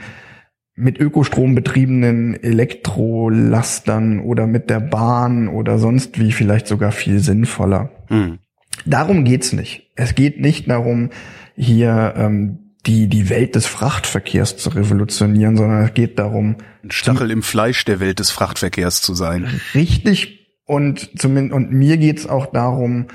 mit 0.75 0.99
Ökostrom 0.99 1.53
betriebenen 1.53 2.41
Elektrolastern 2.41 4.19
oder 4.19 4.47
mit 4.47 4.69
der 4.69 4.79
Bahn 4.79 5.47
oder 5.47 5.77
sonst 5.77 6.19
wie 6.19 6.31
vielleicht 6.31 6.67
sogar 6.67 6.91
viel 6.91 7.19
sinnvoller. 7.19 7.91
Hm. 8.07 8.39
Darum 8.85 9.23
geht's 9.23 9.53
nicht. 9.53 9.91
Es 9.95 10.15
geht 10.15 10.39
nicht 10.39 10.69
darum, 10.69 11.09
hier 11.55 12.13
ähm, 12.17 12.60
die, 12.85 13.07
die 13.07 13.29
Welt 13.29 13.55
des 13.55 13.67
Frachtverkehrs 13.67 14.57
zu 14.57 14.69
revolutionieren, 14.69 15.55
sondern 15.55 15.83
es 15.83 15.93
geht 15.93 16.17
darum, 16.17 16.57
ein 16.83 16.91
Stachel 16.91 17.29
im 17.29 17.43
Fleisch 17.43 17.85
der 17.85 17.99
Welt 17.99 18.19
des 18.19 18.31
Frachtverkehrs 18.31 19.01
zu 19.01 19.13
sein. 19.13 19.61
Richtig. 19.75 20.39
Und 20.65 21.19
zumindest, 21.19 21.53
und 21.53 21.71
mir 21.71 21.97
geht's 21.97 22.27
auch 22.27 22.47
darum, 22.47 23.07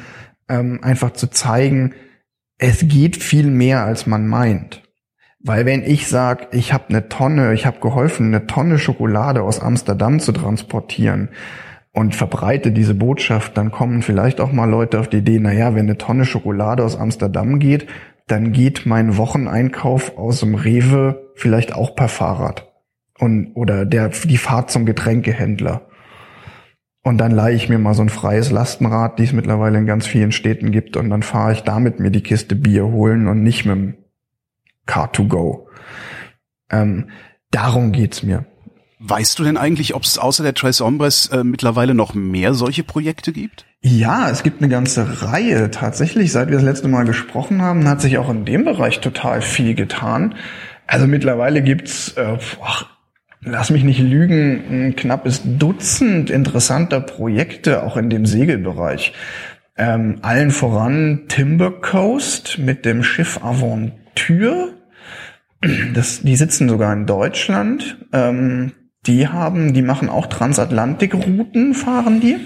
ähm, 0.49 0.81
einfach 0.83 1.13
zu 1.13 1.29
zeigen, 1.29 1.95
es 2.59 2.87
geht 2.87 3.17
viel 3.17 3.47
mehr, 3.47 3.85
als 3.85 4.07
man 4.07 4.27
meint. 4.27 4.83
Weil 5.41 5.67
wenn 5.67 5.83
ich 5.83 6.09
sage, 6.09 6.49
ich 6.53 6.73
habe 6.73 6.89
eine 6.89 7.09
Tonne, 7.09 7.55
ich 7.55 7.67
habe 7.67 7.81
geholfen, 7.81 8.27
eine 8.27 8.47
Tonne 8.47 8.79
Schokolade 8.79 9.43
aus 9.43 9.61
Amsterdam 9.61 10.21
zu 10.21 10.33
transportieren 10.33 11.29
und 11.93 12.15
verbreite 12.15 12.73
diese 12.73 12.95
Botschaft, 12.95 13.57
dann 13.57 13.71
kommen 13.71 14.03
vielleicht 14.03 14.41
auch 14.41 14.53
mal 14.53 14.69
Leute 14.69 14.99
auf 14.99 15.09
die 15.09 15.19
Idee, 15.19 15.39
naja, 15.39 15.75
wenn 15.75 15.87
eine 15.87 15.99
Tonne 15.99 16.25
Schokolade 16.25 16.85
aus 16.85 16.97
Amsterdam 16.97 17.59
geht, 17.59 17.87
dann 18.27 18.53
geht 18.53 18.87
mein 18.87 19.17
Wocheneinkauf 19.17 20.19
aus 20.19 20.41
dem 20.41 20.55
Rewe 20.55 21.31
vielleicht 21.35 21.73
auch 21.73 21.95
per 21.95 22.09
Fahrrad. 22.09 22.73
Und, 23.19 23.53
oder 23.55 23.87
der, 23.87 24.09
die 24.09 24.37
Fahrt 24.37 24.71
zum 24.71 24.85
Getränkehändler. 24.85 25.89
Und 27.03 27.19
dann 27.19 27.31
leihe 27.31 27.55
ich 27.55 27.69
mir 27.69 27.79
mal 27.79 27.95
so 27.95 28.03
ein 28.03 28.09
freies 28.09 28.51
Lastenrad, 28.51 29.19
die 29.19 29.25
es 29.25 29.33
mittlerweile 29.33 29.79
in 29.79 29.87
ganz 29.87 30.07
vielen 30.07 30.33
Städten 30.33 30.73
gibt, 30.73 30.97
und 30.97 31.09
dann 31.09 31.23
fahre 31.23 31.53
ich 31.53 31.63
damit 31.63 32.01
mir 32.01 32.11
die 32.11 32.23
Kiste 32.23 32.57
Bier 32.57 32.87
holen 32.87 33.29
und 33.29 33.45
nicht 33.45 33.65
mit 33.65 33.77
dem 33.77 33.95
Car2Go. 34.89 35.67
Ähm, 36.69 37.11
darum 37.53 37.93
geht's 37.93 38.25
mir. 38.25 38.45
Weißt 38.99 39.39
du 39.39 39.45
denn 39.45 39.57
eigentlich, 39.57 39.95
ob 39.95 40.03
es 40.03 40.19
außer 40.19 40.43
der 40.43 40.55
Tres 40.55 40.81
Hombres 40.81 41.29
äh, 41.29 41.45
mittlerweile 41.45 41.95
noch 41.95 42.15
mehr 42.15 42.55
solche 42.55 42.83
Projekte 42.83 43.33
gibt? 43.33 43.66
Ja, 43.89 44.31
es 44.31 44.43
gibt 44.43 44.61
eine 44.61 44.69
ganze 44.69 45.23
Reihe. 45.23 45.71
Tatsächlich, 45.71 46.33
seit 46.33 46.49
wir 46.49 46.57
das 46.57 46.65
letzte 46.65 46.89
Mal 46.89 47.05
gesprochen 47.05 47.63
haben, 47.63 47.89
hat 47.89 48.01
sich 48.01 48.19
auch 48.19 48.29
in 48.29 48.45
dem 48.45 48.65
Bereich 48.65 48.99
total 48.99 49.43
viel 49.43 49.77
getan. 49.77 50.35
Also 50.89 51.07
mittlerweile 51.07 51.63
gibt's, 51.63 52.15
äh, 52.17 52.37
ach, 52.65 52.87
lass 53.43 53.71
mich 53.71 53.85
nicht 53.85 54.01
lügen, 54.01 54.65
ein 54.89 54.97
knappes 54.97 55.43
Dutzend 55.45 56.31
interessanter 56.31 57.01
Projekte 57.01 57.85
auch 57.85 57.97
in 57.97 58.11
dem 58.11 58.27
Segelbereich. 58.27 59.13
Ähm, 59.77 60.17
allen 60.21 60.51
voran 60.51 61.27
Timber 61.29 61.71
Coast 61.71 62.59
mit 62.59 62.85
dem 62.85 63.05
Schiff 63.05 63.39
Aventure. 63.41 64.75
Das, 65.95 66.23
die 66.23 66.35
sitzen 66.35 66.69
sogar 66.69 66.93
in 66.93 67.07
Deutschland. 67.07 68.05
Ähm, 68.13 68.73
die 69.07 69.29
haben, 69.29 69.75
die 69.75 69.83
machen 69.83 70.09
auch 70.09 70.27
Transatlantikrouten, 70.27 71.73
fahren 71.73 72.21
die. 72.21 72.41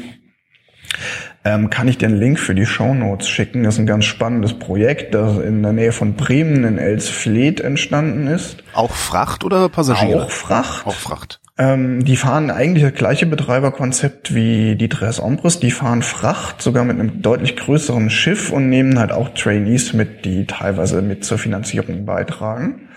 Ähm, 1.43 1.71
kann 1.71 1.89
ich 1.89 1.97
dir 1.97 2.07
einen 2.07 2.19
Link 2.19 2.39
für 2.39 2.55
die 2.55 2.67
Show 2.67 2.93
Notes 2.93 3.29
schicken? 3.29 3.63
Das 3.63 3.75
ist 3.75 3.81
ein 3.81 3.87
ganz 3.87 4.05
spannendes 4.05 4.59
Projekt, 4.59 5.15
das 5.15 5.39
in 5.39 5.63
der 5.63 5.73
Nähe 5.73 5.93
von 5.93 6.15
Bremen 6.15 6.65
in 6.65 6.77
Elsfleth 6.77 7.61
entstanden 7.61 8.27
ist. 8.27 8.63
Auch 8.75 8.91
Fracht 8.91 9.43
oder 9.43 9.71
Passagiere? 9.71 10.25
Auch 10.25 10.31
Fracht. 10.31 10.87
Auch 10.87 10.95
Fracht. 10.95 11.41
Ähm, 11.57 12.05
die 12.05 12.17
fahren 12.17 12.51
eigentlich 12.51 12.85
das 12.85 12.95
gleiche 12.95 13.25
Betreiberkonzept 13.27 14.35
wie 14.35 14.77
die 14.77 14.91
Tres 14.91 15.19
Ombres. 15.19 15.61
Die 15.61 15.71
fahren 15.71 16.03
Fracht, 16.03 16.61
sogar 16.61 16.85
mit 16.85 16.99
einem 16.99 17.23
deutlich 17.23 17.57
größeren 17.57 18.11
Schiff 18.11 18.51
und 18.51 18.69
nehmen 18.69 18.99
halt 18.99 19.13
auch 19.13 19.31
Trainees 19.31 19.95
mit, 19.95 20.27
die 20.27 20.47
teilweise 20.47 21.01
mit 21.01 21.25
zur 21.25 21.39
Finanzierung 21.39 22.05
beitragen. 22.05 22.89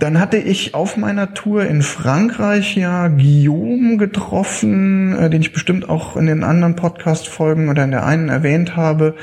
Dann 0.00 0.18
hatte 0.18 0.38
ich 0.38 0.74
auf 0.74 0.96
meiner 0.96 1.34
Tour 1.34 1.66
in 1.66 1.82
Frankreich 1.82 2.74
ja 2.74 3.08
Guillaume 3.08 3.98
getroffen, 3.98 5.14
äh, 5.14 5.28
den 5.28 5.42
ich 5.42 5.52
bestimmt 5.52 5.90
auch 5.90 6.16
in 6.16 6.24
den 6.24 6.42
anderen 6.42 6.74
Podcast-Folgen 6.74 7.68
oder 7.68 7.84
in 7.84 7.90
der 7.90 8.06
einen 8.06 8.30
erwähnt 8.30 8.76
habe. 8.76 9.14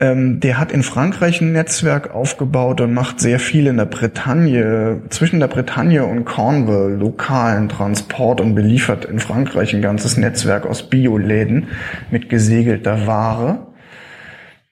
Ähm, 0.00 0.40
der 0.40 0.58
hat 0.58 0.72
in 0.72 0.82
Frankreich 0.82 1.42
ein 1.42 1.52
Netzwerk 1.52 2.14
aufgebaut 2.14 2.80
und 2.80 2.94
macht 2.94 3.20
sehr 3.20 3.38
viel 3.38 3.66
in 3.66 3.76
der 3.76 3.84
Bretagne, 3.84 5.02
zwischen 5.10 5.40
der 5.40 5.48
Bretagne 5.48 6.06
und 6.06 6.24
Cornwall, 6.24 6.94
lokalen 6.94 7.68
Transport 7.68 8.40
und 8.40 8.54
beliefert 8.54 9.04
in 9.04 9.18
Frankreich 9.18 9.74
ein 9.74 9.82
ganzes 9.82 10.16
Netzwerk 10.16 10.64
aus 10.64 10.88
Bioläden 10.88 11.66
mit 12.10 12.30
gesegelter 12.30 13.06
Ware. 13.06 13.73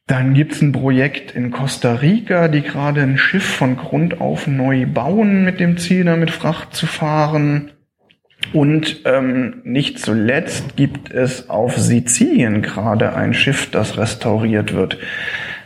Dann 0.07 0.35
gibt's 0.35 0.61
ein 0.61 0.73
Projekt 0.73 1.35
in 1.35 1.51
Costa 1.51 1.95
Rica, 1.95 2.49
die 2.49 2.63
gerade 2.63 3.03
ein 3.03 3.19
Schiff 3.19 3.45
von 3.45 3.77
Grund 3.77 4.21
auf 4.21 4.47
neu 4.47 4.87
bauen 4.87 5.45
mit 5.45 5.61
dem 5.61 5.77
Ziel, 5.79 6.05
damit 6.05 6.31
Fracht 6.31 6.75
zu 6.75 6.87
fahren. 6.87 7.71
Und 8.53 9.03
ähm, 9.05 9.63
nicht 9.65 10.01
zuletzt 10.01 10.77
gibt 10.77 11.13
es 11.13 11.49
auf 11.49 11.79
Sizilien 11.79 12.61
gerade 12.61 13.15
ein 13.15 13.33
Schiff, 13.33 13.71
das 13.71 13.97
restauriert 13.97 14.75
wird. 14.75 14.99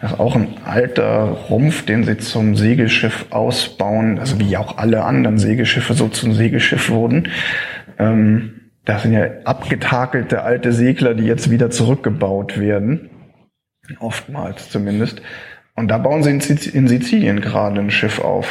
Das 0.00 0.12
ist 0.12 0.20
auch 0.20 0.36
ein 0.36 0.58
alter 0.64 1.22
Rumpf, 1.48 1.86
den 1.86 2.04
sie 2.04 2.18
zum 2.18 2.54
Segelschiff 2.54 3.26
ausbauen, 3.30 4.18
also 4.18 4.38
wie 4.38 4.56
auch 4.58 4.76
alle 4.76 5.04
anderen 5.04 5.38
Segelschiffe 5.38 5.94
so 5.94 6.08
zum 6.08 6.34
Segelschiff 6.34 6.90
wurden. 6.90 7.28
Ähm, 7.98 8.52
das 8.84 9.02
sind 9.02 9.14
ja 9.14 9.26
abgetakelte 9.44 10.42
alte 10.42 10.72
Segler, 10.72 11.14
die 11.14 11.24
jetzt 11.24 11.50
wieder 11.50 11.70
zurückgebaut 11.70 12.60
werden. 12.60 13.10
Oftmals 13.98 14.70
zumindest. 14.70 15.22
Und 15.74 15.88
da 15.88 15.98
bauen 15.98 16.22
sie 16.22 16.30
in, 16.30 16.88
Sizilien 16.88 17.40
gerade 17.40 17.80
ein 17.80 17.90
Schiff 17.90 18.18
auf, 18.18 18.48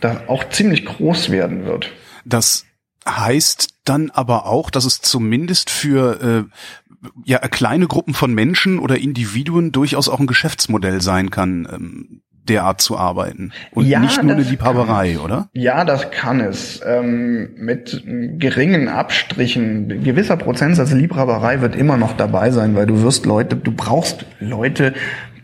das 0.00 0.28
auch 0.28 0.48
ziemlich 0.50 0.84
groß 0.84 1.30
werden 1.30 1.64
wird. 1.64 1.90
Das 2.24 2.66
heißt 3.08 3.68
dann 3.84 4.10
aber 4.10 4.46
auch, 4.46 4.70
dass 4.70 4.84
es 4.84 5.00
zumindest 5.00 5.70
für 5.70 6.48
äh, 6.48 7.08
ja 7.24 7.38
kleine 7.38 7.86
Gruppen 7.86 8.14
von 8.14 8.34
Menschen 8.34 8.78
oder 8.78 8.98
Individuen 8.98 9.72
durchaus 9.72 10.08
auch 10.08 10.20
ein 10.20 10.26
Geschäftsmodell 10.26 11.00
sein 11.00 11.30
kann, 11.30 11.68
ähm, 11.72 12.22
derart 12.48 12.80
zu 12.80 12.96
arbeiten 12.96 13.52
und 13.72 13.86
ja, 13.86 14.00
nicht 14.00 14.22
nur 14.22 14.32
eine 14.32 14.42
Liebhaberei, 14.42 15.18
oder? 15.18 15.48
Ja, 15.52 15.84
das 15.84 16.10
kann 16.10 16.40
es. 16.40 16.80
Ähm, 16.86 17.50
mit 17.56 18.02
geringen 18.38 18.88
Abstrichen, 18.88 20.02
gewisser 20.02 20.36
Prozentsatz 20.36 20.92
Liebhaberei 20.92 21.60
wird 21.60 21.76
immer 21.76 21.96
noch 21.96 22.16
dabei 22.16 22.50
sein, 22.50 22.74
weil 22.74 22.86
du 22.86 23.02
wirst 23.02 23.26
Leute, 23.26 23.56
du 23.56 23.72
brauchst 23.72 24.24
Leute, 24.40 24.94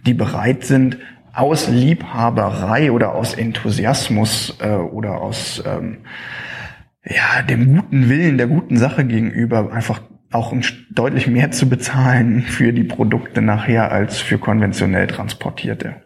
die 0.07 0.15
bereit 0.15 0.65
sind, 0.65 0.99
aus 1.35 1.69
Liebhaberei 1.69 2.93
oder 2.93 3.15
aus 3.15 3.35
Enthusiasmus 3.35 4.57
äh, 4.61 4.75
oder 4.75 5.21
aus 5.21 5.62
ähm, 5.67 5.99
ja, 7.05 7.43
dem 7.43 7.77
guten 7.77 8.09
Willen, 8.09 8.38
der 8.38 8.47
guten 8.47 8.77
Sache 8.77 9.05
gegenüber 9.05 9.73
einfach 9.73 10.01
auch 10.31 10.55
deutlich 10.91 11.27
mehr 11.27 11.51
zu 11.51 11.69
bezahlen 11.69 12.43
für 12.43 12.73
die 12.73 12.85
Produkte 12.85 13.43
nachher 13.43 13.93
als 13.93 14.19
für 14.19 14.38
konventionell 14.38 15.07
transportierte. 15.07 15.97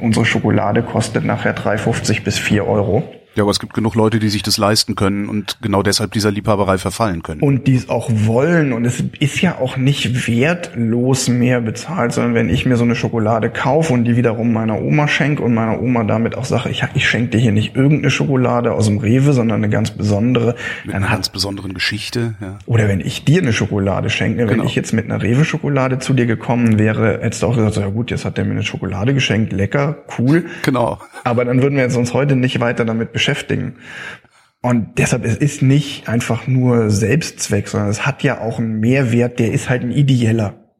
Unsere 0.00 0.24
Schokolade 0.24 0.82
kostet 0.82 1.24
nachher 1.24 1.56
3,50 1.56 2.24
bis 2.24 2.38
4 2.38 2.66
Euro. 2.66 3.04
Ja, 3.36 3.44
aber 3.44 3.52
es 3.52 3.60
gibt 3.60 3.74
genug 3.74 3.94
Leute, 3.94 4.18
die 4.18 4.28
sich 4.28 4.42
das 4.42 4.58
leisten 4.58 4.96
können 4.96 5.28
und 5.28 5.58
genau 5.62 5.82
deshalb 5.82 6.12
dieser 6.12 6.30
Liebhaberei 6.30 6.78
verfallen 6.78 7.22
können. 7.22 7.40
Und 7.40 7.66
die 7.66 7.76
es 7.76 7.88
auch 7.88 8.10
wollen. 8.10 8.72
Und 8.72 8.84
es 8.84 9.02
ist 9.20 9.40
ja 9.40 9.58
auch 9.58 9.76
nicht 9.76 10.26
wertlos 10.26 11.28
mehr 11.28 11.60
bezahlt, 11.60 12.12
sondern 12.12 12.34
wenn 12.34 12.48
ich 12.48 12.66
mir 12.66 12.76
so 12.76 12.84
eine 12.84 12.96
Schokolade 12.96 13.50
kaufe 13.50 13.92
und 13.92 14.04
die 14.04 14.16
wiederum 14.16 14.52
meiner 14.52 14.80
Oma 14.80 15.06
schenke 15.06 15.42
und 15.42 15.54
meiner 15.54 15.80
Oma 15.80 16.04
damit 16.04 16.36
auch 16.36 16.44
sage, 16.44 16.70
ich, 16.70 16.84
ich 16.94 17.08
schenke 17.08 17.30
dir 17.30 17.38
hier 17.38 17.52
nicht 17.52 17.76
irgendeine 17.76 18.10
Schokolade 18.10 18.72
aus 18.72 18.86
dem 18.86 18.98
Rewe, 18.98 19.32
sondern 19.32 19.62
eine 19.62 19.70
ganz 19.70 19.92
besondere. 19.92 20.56
Mit 20.84 20.94
einer 20.94 21.08
ganz 21.08 21.28
besonderen 21.28 21.72
Geschichte. 21.72 22.34
Ja. 22.40 22.58
Oder 22.66 22.88
wenn 22.88 23.00
ich 23.00 23.24
dir 23.24 23.42
eine 23.42 23.52
Schokolade 23.52 24.10
schenke, 24.10 24.48
wenn 24.48 24.48
genau. 24.48 24.64
ich 24.64 24.74
jetzt 24.74 24.92
mit 24.92 25.04
einer 25.04 25.22
Rewe-Schokolade 25.22 26.00
zu 26.00 26.14
dir 26.14 26.26
gekommen 26.26 26.78
wäre, 26.78 27.20
hättest 27.22 27.42
du 27.42 27.46
auch 27.46 27.54
gesagt, 27.54 27.74
so, 27.74 27.80
ja 27.80 27.88
gut, 27.88 28.10
jetzt 28.10 28.24
hat 28.24 28.36
der 28.36 28.44
mir 28.44 28.52
eine 28.52 28.64
Schokolade 28.64 29.14
geschenkt, 29.14 29.52
lecker, 29.52 29.98
cool. 30.18 30.46
Genau. 30.62 30.98
Aber 31.24 31.44
dann 31.44 31.62
würden 31.62 31.76
wir 31.76 31.84
uns 31.96 32.14
heute 32.14 32.36
nicht 32.36 32.60
weiter 32.60 32.84
damit 32.84 33.12
beschäftigen. 33.12 33.76
Und 34.62 34.98
deshalb, 34.98 35.24
es 35.24 35.36
ist 35.36 35.62
nicht 35.62 36.08
einfach 36.08 36.46
nur 36.46 36.90
Selbstzweck, 36.90 37.68
sondern 37.68 37.90
es 37.90 38.06
hat 38.06 38.22
ja 38.22 38.40
auch 38.40 38.58
einen 38.58 38.80
Mehrwert, 38.80 39.38
der 39.38 39.52
ist 39.52 39.70
halt 39.70 39.82
ein 39.82 39.90
ideeller. 39.90 40.74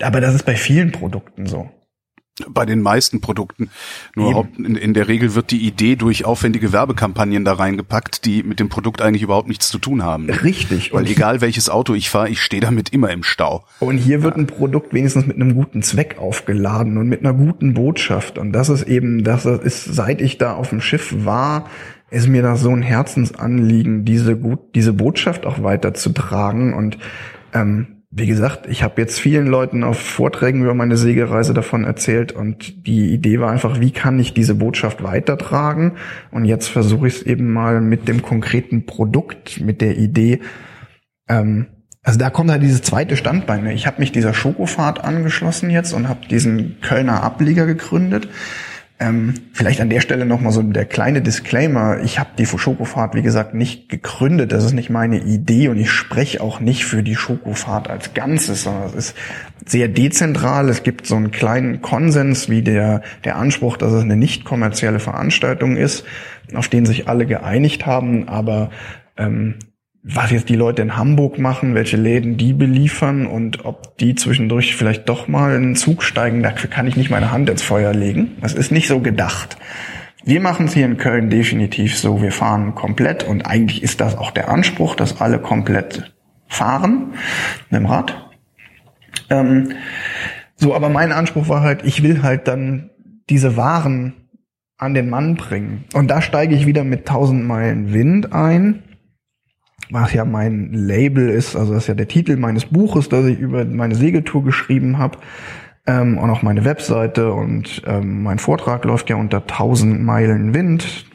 Aber 0.00 0.20
das 0.20 0.34
ist 0.34 0.44
bei 0.44 0.56
vielen 0.56 0.92
Produkten 0.92 1.46
so 1.46 1.70
bei 2.50 2.66
den 2.66 2.82
meisten 2.82 3.20
Produkten. 3.20 3.70
Nur 4.14 4.48
in, 4.58 4.76
in, 4.76 4.94
der 4.94 5.08
Regel 5.08 5.34
wird 5.34 5.50
die 5.50 5.66
Idee 5.66 5.96
durch 5.96 6.24
aufwendige 6.24 6.72
Werbekampagnen 6.72 7.44
da 7.44 7.54
reingepackt, 7.54 8.24
die 8.24 8.42
mit 8.42 8.60
dem 8.60 8.68
Produkt 8.68 9.02
eigentlich 9.02 9.22
überhaupt 9.22 9.48
nichts 9.48 9.68
zu 9.68 9.78
tun 9.78 10.02
haben. 10.02 10.28
Richtig. 10.28 10.92
Weil 10.92 11.06
egal 11.06 11.40
welches 11.40 11.68
Auto 11.68 11.94
ich 11.94 12.10
fahre, 12.10 12.28
ich 12.28 12.40
stehe 12.40 12.62
damit 12.62 12.90
immer 12.90 13.10
im 13.10 13.22
Stau. 13.22 13.64
Und 13.80 13.98
hier 13.98 14.22
wird 14.22 14.36
ein 14.36 14.46
Produkt 14.46 14.92
wenigstens 14.94 15.26
mit 15.26 15.36
einem 15.36 15.54
guten 15.54 15.82
Zweck 15.82 16.16
aufgeladen 16.18 16.98
und 16.98 17.08
mit 17.08 17.20
einer 17.20 17.34
guten 17.34 17.74
Botschaft. 17.74 18.38
Und 18.38 18.52
das 18.52 18.68
ist 18.68 18.84
eben, 18.84 19.24
das 19.24 19.46
ist, 19.46 19.84
seit 19.84 20.20
ich 20.20 20.38
da 20.38 20.54
auf 20.54 20.70
dem 20.70 20.80
Schiff 20.80 21.14
war, 21.24 21.66
ist 22.10 22.28
mir 22.28 22.42
das 22.42 22.60
so 22.60 22.70
ein 22.70 22.82
Herzensanliegen, 22.82 24.04
diese 24.04 24.36
gut, 24.36 24.60
diese 24.74 24.92
Botschaft 24.92 25.46
auch 25.46 25.62
weiterzutragen 25.62 26.74
und 26.74 26.98
ähm, 27.54 27.91
wie 28.14 28.26
gesagt, 28.26 28.66
ich 28.68 28.82
habe 28.82 29.00
jetzt 29.00 29.18
vielen 29.18 29.46
Leuten 29.46 29.82
auf 29.82 29.98
Vorträgen 29.98 30.60
über 30.60 30.74
meine 30.74 30.98
Segelreise 30.98 31.54
davon 31.54 31.84
erzählt 31.84 32.30
und 32.30 32.86
die 32.86 33.10
Idee 33.10 33.40
war 33.40 33.50
einfach, 33.50 33.80
wie 33.80 33.90
kann 33.90 34.20
ich 34.20 34.34
diese 34.34 34.54
Botschaft 34.54 35.02
weitertragen? 35.02 35.92
Und 36.30 36.44
jetzt 36.44 36.68
versuche 36.68 37.08
ich 37.08 37.14
es 37.16 37.22
eben 37.22 37.50
mal 37.50 37.80
mit 37.80 38.08
dem 38.08 38.20
konkreten 38.20 38.84
Produkt, 38.84 39.62
mit 39.62 39.80
der 39.80 39.96
Idee. 39.96 40.40
Ähm, 41.26 41.68
also 42.02 42.18
da 42.18 42.28
kommt 42.28 42.50
halt 42.50 42.62
dieses 42.62 42.82
zweite 42.82 43.16
Standbein. 43.16 43.66
Ich 43.68 43.86
habe 43.86 44.00
mich 44.00 44.12
dieser 44.12 44.34
Schokofahrt 44.34 45.02
angeschlossen 45.02 45.70
jetzt 45.70 45.94
und 45.94 46.06
habe 46.06 46.26
diesen 46.28 46.82
Kölner 46.82 47.22
Ableger 47.22 47.64
gegründet. 47.64 48.28
Ähm, 49.02 49.34
vielleicht 49.52 49.80
an 49.80 49.90
der 49.90 50.00
Stelle 50.00 50.24
nochmal 50.24 50.52
so 50.52 50.62
der 50.62 50.84
kleine 50.84 51.22
Disclaimer. 51.22 52.00
Ich 52.04 52.20
habe 52.20 52.30
die 52.38 52.46
Schokofahrt, 52.46 53.16
wie 53.16 53.22
gesagt, 53.22 53.52
nicht 53.52 53.88
gegründet. 53.88 54.52
Das 54.52 54.62
ist 54.64 54.74
nicht 54.74 54.90
meine 54.90 55.18
Idee 55.18 55.66
und 55.68 55.76
ich 55.76 55.90
spreche 55.90 56.40
auch 56.40 56.60
nicht 56.60 56.84
für 56.84 57.02
die 57.02 57.16
Schokofahrt 57.16 57.90
als 57.90 58.14
Ganzes, 58.14 58.62
sondern 58.62 58.84
es 58.84 58.94
ist 58.94 59.16
sehr 59.66 59.88
dezentral. 59.88 60.68
Es 60.68 60.84
gibt 60.84 61.06
so 61.06 61.16
einen 61.16 61.32
kleinen 61.32 61.82
Konsens 61.82 62.48
wie 62.48 62.62
der, 62.62 63.02
der 63.24 63.34
Anspruch, 63.36 63.76
dass 63.76 63.90
es 63.90 64.04
eine 64.04 64.16
nicht 64.16 64.44
kommerzielle 64.44 65.00
Veranstaltung 65.00 65.76
ist, 65.76 66.04
auf 66.54 66.68
den 66.68 66.86
sich 66.86 67.08
alle 67.08 67.26
geeinigt 67.26 67.86
haben. 67.86 68.28
Aber 68.28 68.70
ähm, 69.16 69.56
was 70.04 70.32
jetzt 70.32 70.48
die 70.48 70.56
Leute 70.56 70.82
in 70.82 70.96
Hamburg 70.96 71.38
machen, 71.38 71.74
welche 71.74 71.96
Läden 71.96 72.36
die 72.36 72.52
beliefern 72.52 73.26
und 73.26 73.64
ob 73.64 73.96
die 73.98 74.16
zwischendurch 74.16 74.74
vielleicht 74.74 75.08
doch 75.08 75.28
mal 75.28 75.54
in 75.54 75.62
den 75.62 75.76
Zug 75.76 76.02
steigen, 76.02 76.42
dafür 76.42 76.68
kann 76.68 76.88
ich 76.88 76.96
nicht 76.96 77.10
meine 77.10 77.30
Hand 77.30 77.48
ins 77.48 77.62
Feuer 77.62 77.94
legen. 77.94 78.32
Das 78.40 78.52
ist 78.52 78.72
nicht 78.72 78.88
so 78.88 78.98
gedacht. 78.98 79.56
Wir 80.24 80.40
machen 80.40 80.66
es 80.66 80.74
hier 80.74 80.86
in 80.86 80.98
Köln 80.98 81.30
definitiv 81.30 81.96
so, 81.98 82.20
wir 82.20 82.32
fahren 82.32 82.74
komplett 82.74 83.24
und 83.24 83.46
eigentlich 83.46 83.82
ist 83.82 84.00
das 84.00 84.16
auch 84.16 84.32
der 84.32 84.48
Anspruch, 84.48 84.96
dass 84.96 85.20
alle 85.20 85.38
komplett 85.38 86.12
fahren 86.48 87.14
mit 87.70 87.80
dem 87.80 87.86
Rad. 87.86 88.30
Ähm, 89.30 89.72
so, 90.56 90.74
aber 90.74 90.88
mein 90.88 91.12
Anspruch 91.12 91.48
war 91.48 91.62
halt, 91.62 91.84
ich 91.84 92.02
will 92.02 92.22
halt 92.22 92.48
dann 92.48 92.90
diese 93.30 93.56
Waren 93.56 94.14
an 94.78 94.94
den 94.94 95.10
Mann 95.10 95.36
bringen. 95.36 95.84
Und 95.94 96.08
da 96.08 96.20
steige 96.22 96.56
ich 96.56 96.66
wieder 96.66 96.82
mit 96.82 97.00
1000 97.08 97.44
Meilen 97.44 97.92
Wind 97.92 98.32
ein 98.32 98.82
was 99.90 100.12
ja 100.12 100.24
mein 100.24 100.72
Label 100.72 101.28
ist, 101.28 101.56
also 101.56 101.74
das 101.74 101.84
ist 101.84 101.88
ja 101.88 101.94
der 101.94 102.08
Titel 102.08 102.36
meines 102.36 102.66
Buches, 102.66 103.08
das 103.08 103.26
ich 103.26 103.38
über 103.38 103.64
meine 103.64 103.94
Segeltour 103.94 104.44
geschrieben 104.44 104.98
habe. 104.98 105.18
Ähm, 105.86 106.16
und 106.16 106.30
auch 106.30 106.42
meine 106.42 106.64
Webseite 106.64 107.32
und 107.32 107.82
ähm, 107.86 108.22
mein 108.22 108.38
Vortrag 108.38 108.84
läuft 108.84 109.10
ja 109.10 109.16
unter 109.16 109.38
1000 109.38 110.00
Meilen 110.00 110.54
Wind. 110.54 111.06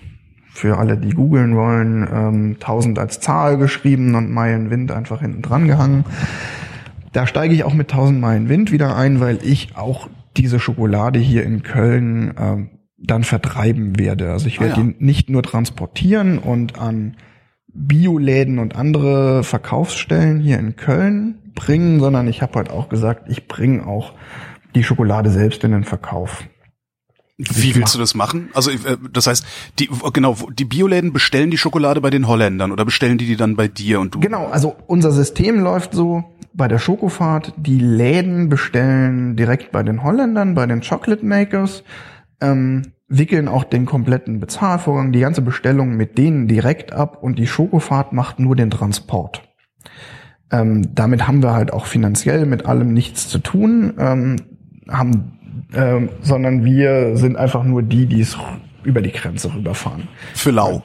Für 0.50 0.78
alle, 0.80 0.98
die 0.98 1.12
googeln 1.12 1.56
wollen, 1.56 2.08
ähm, 2.12 2.56
1000 2.60 3.00
als 3.00 3.20
Zahl 3.20 3.58
geschrieben 3.58 4.16
und 4.16 4.32
Meilen 4.32 4.70
Wind 4.72 4.92
einfach 4.92 5.22
hinten 5.22 5.44
dran 5.44 5.68
gehangen. 5.68 6.04
Da 7.14 7.28
steige 7.28 7.54
ich 7.54 7.64
auch 7.64 7.76
mit 7.76 7.92
1000 7.92 8.20
Meilen 8.20 8.50
Wind 8.50 8.72
wieder 8.72 8.96
ein, 8.96 9.20
weil 9.20 9.40
ich 9.44 9.78
auch 9.78 10.10
diese 10.36 10.60
Schokolade 10.60 11.20
hier 11.20 11.44
in 11.44 11.64
Köln 11.64 12.34
ähm, 12.40 12.70
dann 12.98 13.24
vertreiben 13.24 13.98
werde. 14.00 14.32
Also 14.32 14.48
ich 14.48 14.60
werde 14.60 14.74
ah, 14.74 14.78
ja. 14.78 14.84
die 14.84 14.96
nicht 15.04 15.30
nur 15.30 15.44
transportieren 15.44 16.40
und 16.40 16.80
an 16.80 17.16
Bioläden 17.74 18.60
und 18.60 18.76
andere 18.76 19.44
Verkaufsstellen 19.44 20.40
hier 20.40 20.60
in 20.60 20.76
Köln 20.76 21.40
bringen, 21.56 22.00
sondern 22.00 22.28
ich 22.28 22.42
habe 22.42 22.56
halt 22.56 22.70
auch 22.70 22.90
gesagt, 22.90 23.30
ich 23.30 23.48
bringe 23.48 23.86
auch 23.86 24.14
die 24.76 24.84
Schokolade 24.84 25.30
selbst 25.30 25.64
in 25.64 25.72
den 25.72 25.84
Verkauf. 25.84 26.44
Wie 27.38 27.76
willst 27.76 27.94
du 27.94 28.00
das 28.00 28.16
machen? 28.16 28.50
Also 28.56 28.72
äh, 28.72 28.98
das 29.14 29.28
heißt, 29.28 29.46
die 29.78 29.90
genau 30.12 30.36
die 30.52 30.66
Bioläden 30.66 31.14
bestellen 31.14 31.52
die 31.52 31.58
Schokolade 31.58 32.02
bei 32.02 32.10
den 32.10 32.28
Holländern 32.28 32.72
oder 32.72 32.84
bestellen 32.84 33.20
die 33.20 33.28
die 33.28 33.36
dann 33.36 33.56
bei 33.56 33.68
dir 33.68 34.00
und 34.00 34.16
du? 34.16 34.20
Genau, 34.20 34.48
also 34.48 34.76
unser 34.88 35.12
System 35.12 35.60
läuft 35.60 35.94
so 35.94 36.24
bei 36.54 36.68
der 36.68 36.80
Schokofahrt. 36.80 37.54
Die 37.58 37.78
Läden 37.78 38.50
bestellen 38.50 39.36
direkt 39.36 39.72
bei 39.72 39.84
den 39.84 40.02
Holländern, 40.02 40.56
bei 40.56 40.66
den 40.66 40.82
Chocolate 40.82 41.24
Makers. 41.24 41.84
Ähm, 42.42 42.94
wickeln 43.10 43.48
auch 43.48 43.64
den 43.64 43.86
kompletten 43.86 44.40
Bezahlvorgang, 44.40 45.12
die 45.12 45.20
ganze 45.20 45.42
Bestellung 45.42 45.96
mit 45.96 46.18
denen 46.18 46.48
direkt 46.48 46.92
ab 46.94 47.22
und 47.22 47.40
die 47.40 47.48
Schokofahrt 47.48 48.14
macht 48.14 48.40
nur 48.40 48.56
den 48.56 48.70
Transport. 48.70 49.44
Ähm, 50.52 50.94
damit 50.94 51.28
haben 51.28 51.42
wir 51.42 51.54
halt 51.54 51.74
auch 51.74 51.86
finanziell 51.86 52.46
mit 52.46 52.66
allem 52.66 52.94
nichts 52.94 53.28
zu 53.28 53.40
tun, 53.40 53.94
ähm, 53.98 54.36
haben, 54.90 55.68
ähm, 55.74 56.10
sondern 56.22 56.64
wir 56.64 57.18
sind 57.18 57.38
einfach 57.38 57.64
nur 57.64 57.82
die, 57.84 58.06
die 58.06 58.22
es 58.22 58.38
über 58.84 59.02
die 59.02 59.12
Grenze 59.12 59.54
rüberfahren. 59.54 60.08
Für 60.34 60.52
lau. 60.52 60.84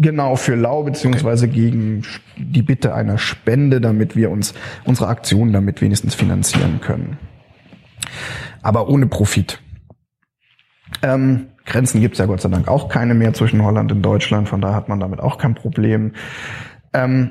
Genau, 0.00 0.36
für 0.36 0.54
lau, 0.54 0.84
beziehungsweise 0.84 1.46
okay. 1.46 1.54
gegen 1.54 2.02
die 2.36 2.62
Bitte 2.62 2.94
einer 2.94 3.18
Spende, 3.18 3.80
damit 3.80 4.14
wir 4.14 4.30
uns 4.30 4.54
unsere 4.84 5.08
Aktion 5.08 5.52
damit 5.52 5.80
wenigstens 5.80 6.14
finanzieren 6.14 6.80
können. 6.80 7.18
Aber 8.62 8.88
ohne 8.88 9.06
Profit. 9.06 9.60
Ähm, 11.02 11.46
Grenzen 11.66 12.00
gibt's 12.00 12.18
ja 12.18 12.26
Gott 12.26 12.40
sei 12.40 12.48
Dank 12.48 12.68
auch 12.68 12.88
keine 12.88 13.14
mehr 13.14 13.34
zwischen 13.34 13.62
Holland 13.62 13.92
und 13.92 14.02
Deutschland, 14.02 14.48
von 14.48 14.60
daher 14.60 14.76
hat 14.76 14.88
man 14.88 15.00
damit 15.00 15.20
auch 15.20 15.38
kein 15.38 15.54
Problem. 15.54 16.12
Ähm, 16.92 17.30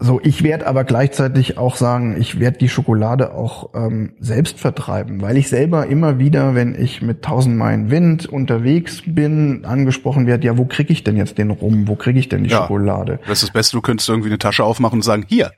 so, 0.00 0.20
ich 0.22 0.44
werde 0.44 0.68
aber 0.68 0.84
gleichzeitig 0.84 1.58
auch 1.58 1.74
sagen, 1.74 2.20
ich 2.20 2.38
werde 2.38 2.58
die 2.58 2.68
Schokolade 2.68 3.34
auch 3.34 3.70
ähm, 3.74 4.12
selbst 4.20 4.60
vertreiben, 4.60 5.20
weil 5.22 5.36
ich 5.36 5.48
selber 5.48 5.88
immer 5.88 6.20
wieder, 6.20 6.54
wenn 6.54 6.80
ich 6.80 7.02
mit 7.02 7.16
1000 7.16 7.56
Meilen 7.56 7.90
Wind 7.90 8.26
unterwegs 8.26 9.02
bin, 9.04 9.64
angesprochen 9.64 10.28
werde, 10.28 10.46
ja, 10.46 10.56
wo 10.56 10.66
kriege 10.66 10.92
ich 10.92 11.02
denn 11.02 11.16
jetzt 11.16 11.36
den 11.36 11.50
Rum, 11.50 11.88
wo 11.88 11.96
kriege 11.96 12.20
ich 12.20 12.28
denn 12.28 12.44
die 12.44 12.50
ja, 12.50 12.58
Schokolade? 12.58 13.18
Das 13.26 13.38
ist 13.38 13.48
das 13.48 13.50
Beste, 13.50 13.76
du 13.76 13.80
könntest 13.80 14.08
irgendwie 14.08 14.28
eine 14.28 14.38
Tasche 14.38 14.62
aufmachen 14.62 14.98
und 14.98 15.02
sagen, 15.02 15.24
hier. 15.26 15.50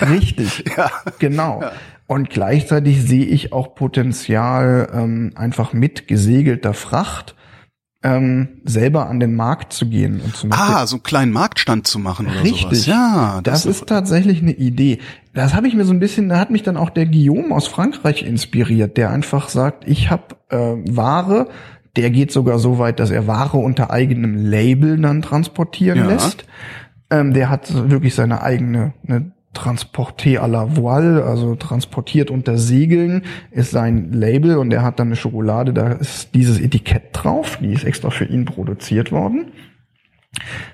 Richtig, 0.00 0.64
ja. 0.76 0.90
genau. 1.20 1.60
Ja. 1.62 1.72
Und 2.06 2.30
gleichzeitig 2.30 3.02
sehe 3.02 3.24
ich 3.24 3.52
auch 3.52 3.74
Potenzial 3.74 4.90
ähm, 4.92 5.32
einfach 5.36 5.72
mit 5.72 6.06
gesegelter 6.06 6.74
Fracht 6.74 7.34
ähm, 8.04 8.60
selber 8.64 9.08
an 9.08 9.18
den 9.18 9.34
Markt 9.34 9.72
zu 9.72 9.88
gehen 9.88 10.20
und 10.20 10.36
zu 10.36 10.48
Ah, 10.50 10.86
so 10.86 10.96
einen 10.96 11.02
kleinen 11.02 11.32
Marktstand 11.32 11.86
zu 11.86 11.98
machen 11.98 12.26
oder 12.26 12.42
Richtig. 12.42 12.62
sowas. 12.62 12.86
Ja, 12.86 13.40
das, 13.42 13.62
das 13.62 13.66
ist, 13.66 13.80
ist 13.80 13.88
tatsächlich 13.88 14.42
eine 14.42 14.52
Idee. 14.52 14.98
Das 15.32 15.54
habe 15.54 15.66
ich 15.66 15.74
mir 15.74 15.86
so 15.86 15.94
ein 15.94 16.00
bisschen, 16.00 16.28
da 16.28 16.38
hat 16.38 16.50
mich 16.50 16.62
dann 16.62 16.76
auch 16.76 16.90
der 16.90 17.06
Guillaume 17.06 17.54
aus 17.54 17.66
Frankreich 17.66 18.22
inspiriert, 18.22 18.98
der 18.98 19.10
einfach 19.10 19.48
sagt, 19.48 19.88
ich 19.88 20.10
habe 20.10 20.36
äh, 20.50 20.76
Ware, 20.94 21.48
der 21.96 22.10
geht 22.10 22.30
sogar 22.30 22.58
so 22.58 22.78
weit, 22.78 23.00
dass 23.00 23.10
er 23.10 23.26
Ware 23.26 23.56
unter 23.56 23.90
eigenem 23.90 24.36
Label 24.36 24.98
dann 25.00 25.22
transportieren 25.22 26.00
ja. 26.00 26.06
lässt. 26.06 26.44
Ähm, 27.08 27.32
der 27.32 27.48
hat 27.48 27.72
wirklich 27.90 28.14
seine 28.14 28.42
eigene 28.42 28.92
eine 29.06 29.32
Transporté 29.54 30.38
à 30.38 30.46
la 30.46 30.76
Voile, 30.76 31.24
also 31.24 31.54
transportiert 31.54 32.30
unter 32.30 32.58
Segeln, 32.58 33.22
ist 33.50 33.70
sein 33.70 34.12
Label 34.12 34.58
und 34.58 34.72
er 34.72 34.82
hat 34.82 34.98
dann 34.98 35.08
eine 35.08 35.16
Schokolade, 35.16 35.72
da 35.72 35.92
ist 35.92 36.34
dieses 36.34 36.60
Etikett 36.60 37.10
drauf, 37.12 37.58
die 37.60 37.72
ist 37.72 37.84
extra 37.84 38.10
für 38.10 38.24
ihn 38.24 38.44
produziert 38.44 39.12
worden. 39.12 39.52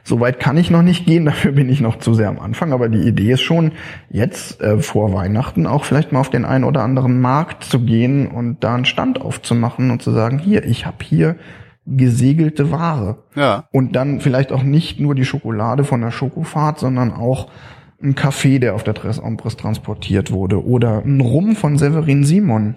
Soweit 0.05 0.41
kann 0.41 0.57
ich 0.57 0.71
noch 0.71 0.83
nicht 0.83 1.07
gehen, 1.07 1.25
dafür 1.27 1.53
bin 1.53 1.69
ich 1.69 1.81
noch 1.81 1.99
zu 1.99 2.15
sehr 2.15 2.29
am 2.29 2.41
Anfang, 2.41 2.73
aber 2.73 2.89
die 2.89 3.07
Idee 3.07 3.33
ist 3.33 3.43
schon, 3.43 3.73
jetzt 4.11 4.61
äh, 4.61 4.79
vor 4.79 5.13
Weihnachten 5.13 5.67
auch 5.67 5.85
vielleicht 5.85 6.13
mal 6.13 6.21
auf 6.21 6.31
den 6.31 6.45
einen 6.45 6.65
oder 6.65 6.83
anderen 6.83 7.21
Markt 7.21 7.65
zu 7.65 7.81
gehen 7.81 8.27
und 8.27 8.65
da 8.65 8.75
einen 8.75 8.85
Stand 8.85 9.21
aufzumachen 9.21 9.91
und 9.91 10.03
zu 10.03 10.11
sagen, 10.11 10.39
hier, 10.39 10.65
ich 10.65 10.87
habe 10.87 11.05
hier 11.05 11.37
gesegelte 11.87 12.71
Ware. 12.71 13.25
Ja. 13.35 13.69
Und 13.73 13.97
dann 13.97 14.21
vielleicht 14.21 14.53
auch 14.53 14.63
nicht 14.63 15.01
nur 15.01 15.15
die 15.15 15.25
Schokolade 15.25 15.85
von 15.85 16.01
der 16.01 16.11
Schokofahrt, 16.11 16.79
sondern 16.79 17.13
auch 17.13 17.49
ein 18.03 18.15
Kaffee, 18.15 18.59
der 18.59 18.75
auf 18.75 18.85
der 18.85 18.95
Tres 18.95 19.23
Ombres 19.23 19.57
transportiert 19.57 20.33
wurde, 20.33 20.65
oder 20.65 21.05
ein 21.05 21.21
Rum 21.21 21.57
von 21.57 21.77
Severin 21.77 22.25
Simon, 22.25 22.77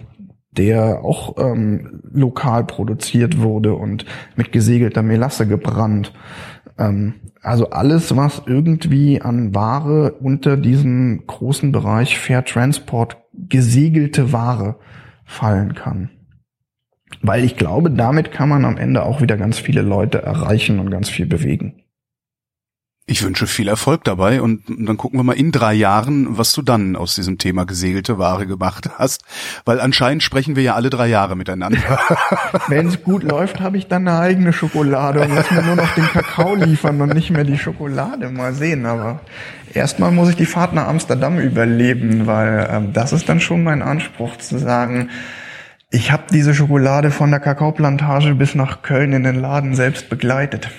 der 0.52 1.04
auch 1.04 1.36
ähm, 1.38 2.00
lokal 2.12 2.64
produziert 2.64 3.40
wurde 3.40 3.74
und 3.74 4.04
mit 4.36 4.52
gesegelter 4.52 5.02
Melasse 5.02 5.46
gebrannt. 5.46 6.12
Ähm, 6.78 7.14
also 7.42 7.70
alles, 7.70 8.16
was 8.16 8.42
irgendwie 8.46 9.20
an 9.20 9.54
Ware 9.54 10.12
unter 10.12 10.56
diesem 10.56 11.26
großen 11.26 11.72
Bereich 11.72 12.18
Fair 12.18 12.44
Transport 12.44 13.18
gesegelte 13.32 14.32
Ware 14.32 14.76
fallen 15.24 15.74
kann. 15.74 16.10
Weil 17.20 17.44
ich 17.44 17.56
glaube, 17.56 17.90
damit 17.90 18.32
kann 18.32 18.48
man 18.48 18.64
am 18.64 18.76
Ende 18.76 19.02
auch 19.02 19.20
wieder 19.20 19.36
ganz 19.36 19.58
viele 19.58 19.82
Leute 19.82 20.22
erreichen 20.22 20.78
und 20.78 20.90
ganz 20.90 21.08
viel 21.08 21.26
bewegen. 21.26 21.83
Ich 23.06 23.22
wünsche 23.22 23.46
viel 23.46 23.68
Erfolg 23.68 24.02
dabei 24.04 24.40
und 24.40 24.62
dann 24.66 24.96
gucken 24.96 25.18
wir 25.18 25.24
mal 25.24 25.34
in 25.34 25.52
drei 25.52 25.74
Jahren, 25.74 26.38
was 26.38 26.52
du 26.52 26.62
dann 26.62 26.96
aus 26.96 27.14
diesem 27.14 27.36
Thema 27.36 27.66
gesegelte 27.66 28.16
Ware 28.16 28.46
gemacht 28.46 28.88
hast, 28.96 29.24
weil 29.66 29.78
anscheinend 29.78 30.22
sprechen 30.22 30.56
wir 30.56 30.62
ja 30.62 30.74
alle 30.74 30.88
drei 30.88 31.08
Jahre 31.08 31.36
miteinander. 31.36 31.98
Wenn 32.68 32.86
es 32.86 33.02
gut 33.02 33.22
läuft, 33.22 33.60
habe 33.60 33.76
ich 33.76 33.88
dann 33.88 34.08
eine 34.08 34.18
eigene 34.18 34.54
Schokolade 34.54 35.20
und 35.20 35.34
lass 35.34 35.50
mir 35.50 35.60
nur 35.60 35.76
noch 35.76 35.94
den 35.94 36.06
Kakao 36.06 36.54
liefern 36.54 36.98
und 37.02 37.12
nicht 37.12 37.30
mehr 37.30 37.44
die 37.44 37.58
Schokolade. 37.58 38.30
Mal 38.30 38.54
sehen, 38.54 38.86
aber 38.86 39.20
erstmal 39.74 40.10
muss 40.10 40.30
ich 40.30 40.36
die 40.36 40.46
Fahrt 40.46 40.72
nach 40.72 40.88
Amsterdam 40.88 41.38
überleben, 41.38 42.26
weil 42.26 42.66
ähm, 42.72 42.94
das 42.94 43.12
ist 43.12 43.28
dann 43.28 43.40
schon 43.40 43.64
mein 43.64 43.82
Anspruch 43.82 44.38
zu 44.38 44.56
sagen, 44.56 45.10
ich 45.90 46.10
habe 46.10 46.24
diese 46.32 46.54
Schokolade 46.54 47.10
von 47.10 47.30
der 47.30 47.40
Kakaoplantage 47.40 48.34
bis 48.34 48.54
nach 48.54 48.80
Köln 48.80 49.12
in 49.12 49.24
den 49.24 49.36
Laden 49.36 49.74
selbst 49.74 50.08
begleitet. 50.08 50.70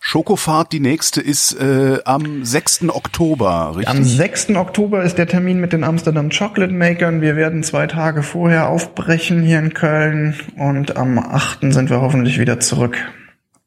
Schokofahrt, 0.00 0.72
die 0.72 0.80
nächste 0.80 1.20
ist 1.20 1.52
äh, 1.60 1.98
am 2.04 2.44
6. 2.44 2.88
Oktober, 2.88 3.72
richtig? 3.76 3.88
Am 3.88 4.04
6. 4.04 4.50
Oktober 4.50 5.02
ist 5.02 5.18
der 5.18 5.26
Termin 5.26 5.60
mit 5.60 5.72
den 5.72 5.84
Amsterdam 5.84 6.30
Chocolate 6.30 6.72
Makern. 6.72 7.20
Wir 7.20 7.36
werden 7.36 7.62
zwei 7.62 7.86
Tage 7.86 8.22
vorher 8.22 8.68
aufbrechen 8.68 9.42
hier 9.42 9.58
in 9.58 9.74
Köln 9.74 10.34
und 10.56 10.96
am 10.96 11.18
8. 11.18 11.72
sind 11.72 11.90
wir 11.90 12.00
hoffentlich 12.00 12.38
wieder 12.38 12.60
zurück. 12.60 12.98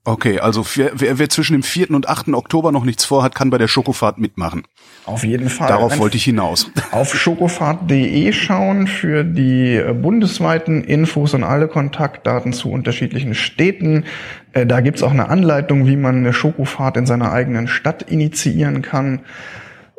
Okay, 0.06 0.40
also 0.40 0.66
wer, 0.76 0.92
wer, 0.96 1.20
wer 1.20 1.30
zwischen 1.30 1.54
dem 1.54 1.64
4. 1.64 1.92
und 1.92 2.08
8. 2.08 2.30
Oktober 2.30 2.72
noch 2.72 2.86
nichts 2.86 3.04
vorhat, 3.04 3.36
kann 3.36 3.50
bei 3.50 3.58
der 3.58 3.68
Schokofahrt 3.68 4.18
mitmachen. 4.18 4.64
Auf 5.06 5.24
jeden 5.24 5.50
Fall. 5.50 5.68
Darauf 5.68 6.00
wollte 6.00 6.16
ich 6.16 6.24
hinaus. 6.24 6.72
Auf 6.92 7.14
schokofahrt.de 7.14 8.32
schauen 8.32 8.88
für 8.88 9.24
die 9.24 9.76
äh, 9.76 9.94
bundesweiten 9.94 10.84
Infos 10.84 11.34
und 11.34 11.44
alle 11.44 11.68
Kontaktdaten 11.68 12.54
zu 12.54 12.72
unterschiedlichen 12.72 13.36
Städten. 13.36 14.06
Äh, 14.54 14.66
da 14.66 14.80
gibt's 14.80 15.04
auch 15.04 15.12
eine 15.12 15.30
Anleitung, 15.30 15.86
wie 15.86 15.98
man 15.98 16.18
eine 16.18 16.34
Schokofahrt 16.34 16.96
in 16.96 17.06
seiner 17.06 17.32
eigenen 17.34 17.68
Stadt 17.68 18.04
initiieren 18.04 18.82
kann. 18.82 19.20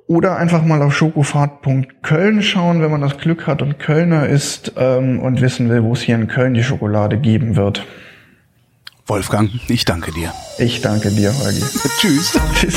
Oder 0.06 0.36
einfach 0.38 0.64
mal 0.64 0.82
auf 0.82 0.96
schokofahrt.köln 0.96 2.42
schauen, 2.42 2.82
wenn 2.82 2.90
man 2.90 3.02
das 3.02 3.18
Glück 3.18 3.46
hat 3.46 3.62
und 3.62 3.78
Kölner 3.78 4.26
ist 4.26 4.72
ähm, 4.76 5.20
und 5.20 5.40
wissen 5.40 5.68
will, 5.68 5.84
wo 5.84 5.92
es 5.92 6.00
hier 6.00 6.16
in 6.16 6.26
Köln 6.26 6.54
die 6.54 6.64
Schokolade 6.64 7.18
geben 7.18 7.54
wird. 7.54 7.86
Wolfgang, 9.10 9.50
ich 9.66 9.84
danke 9.84 10.12
dir. 10.12 10.32
Ich 10.58 10.82
danke 10.82 11.10
dir, 11.10 11.36
Holgi. 11.36 11.64
Tschüss. 12.00 12.32
Tschüss. 12.54 12.76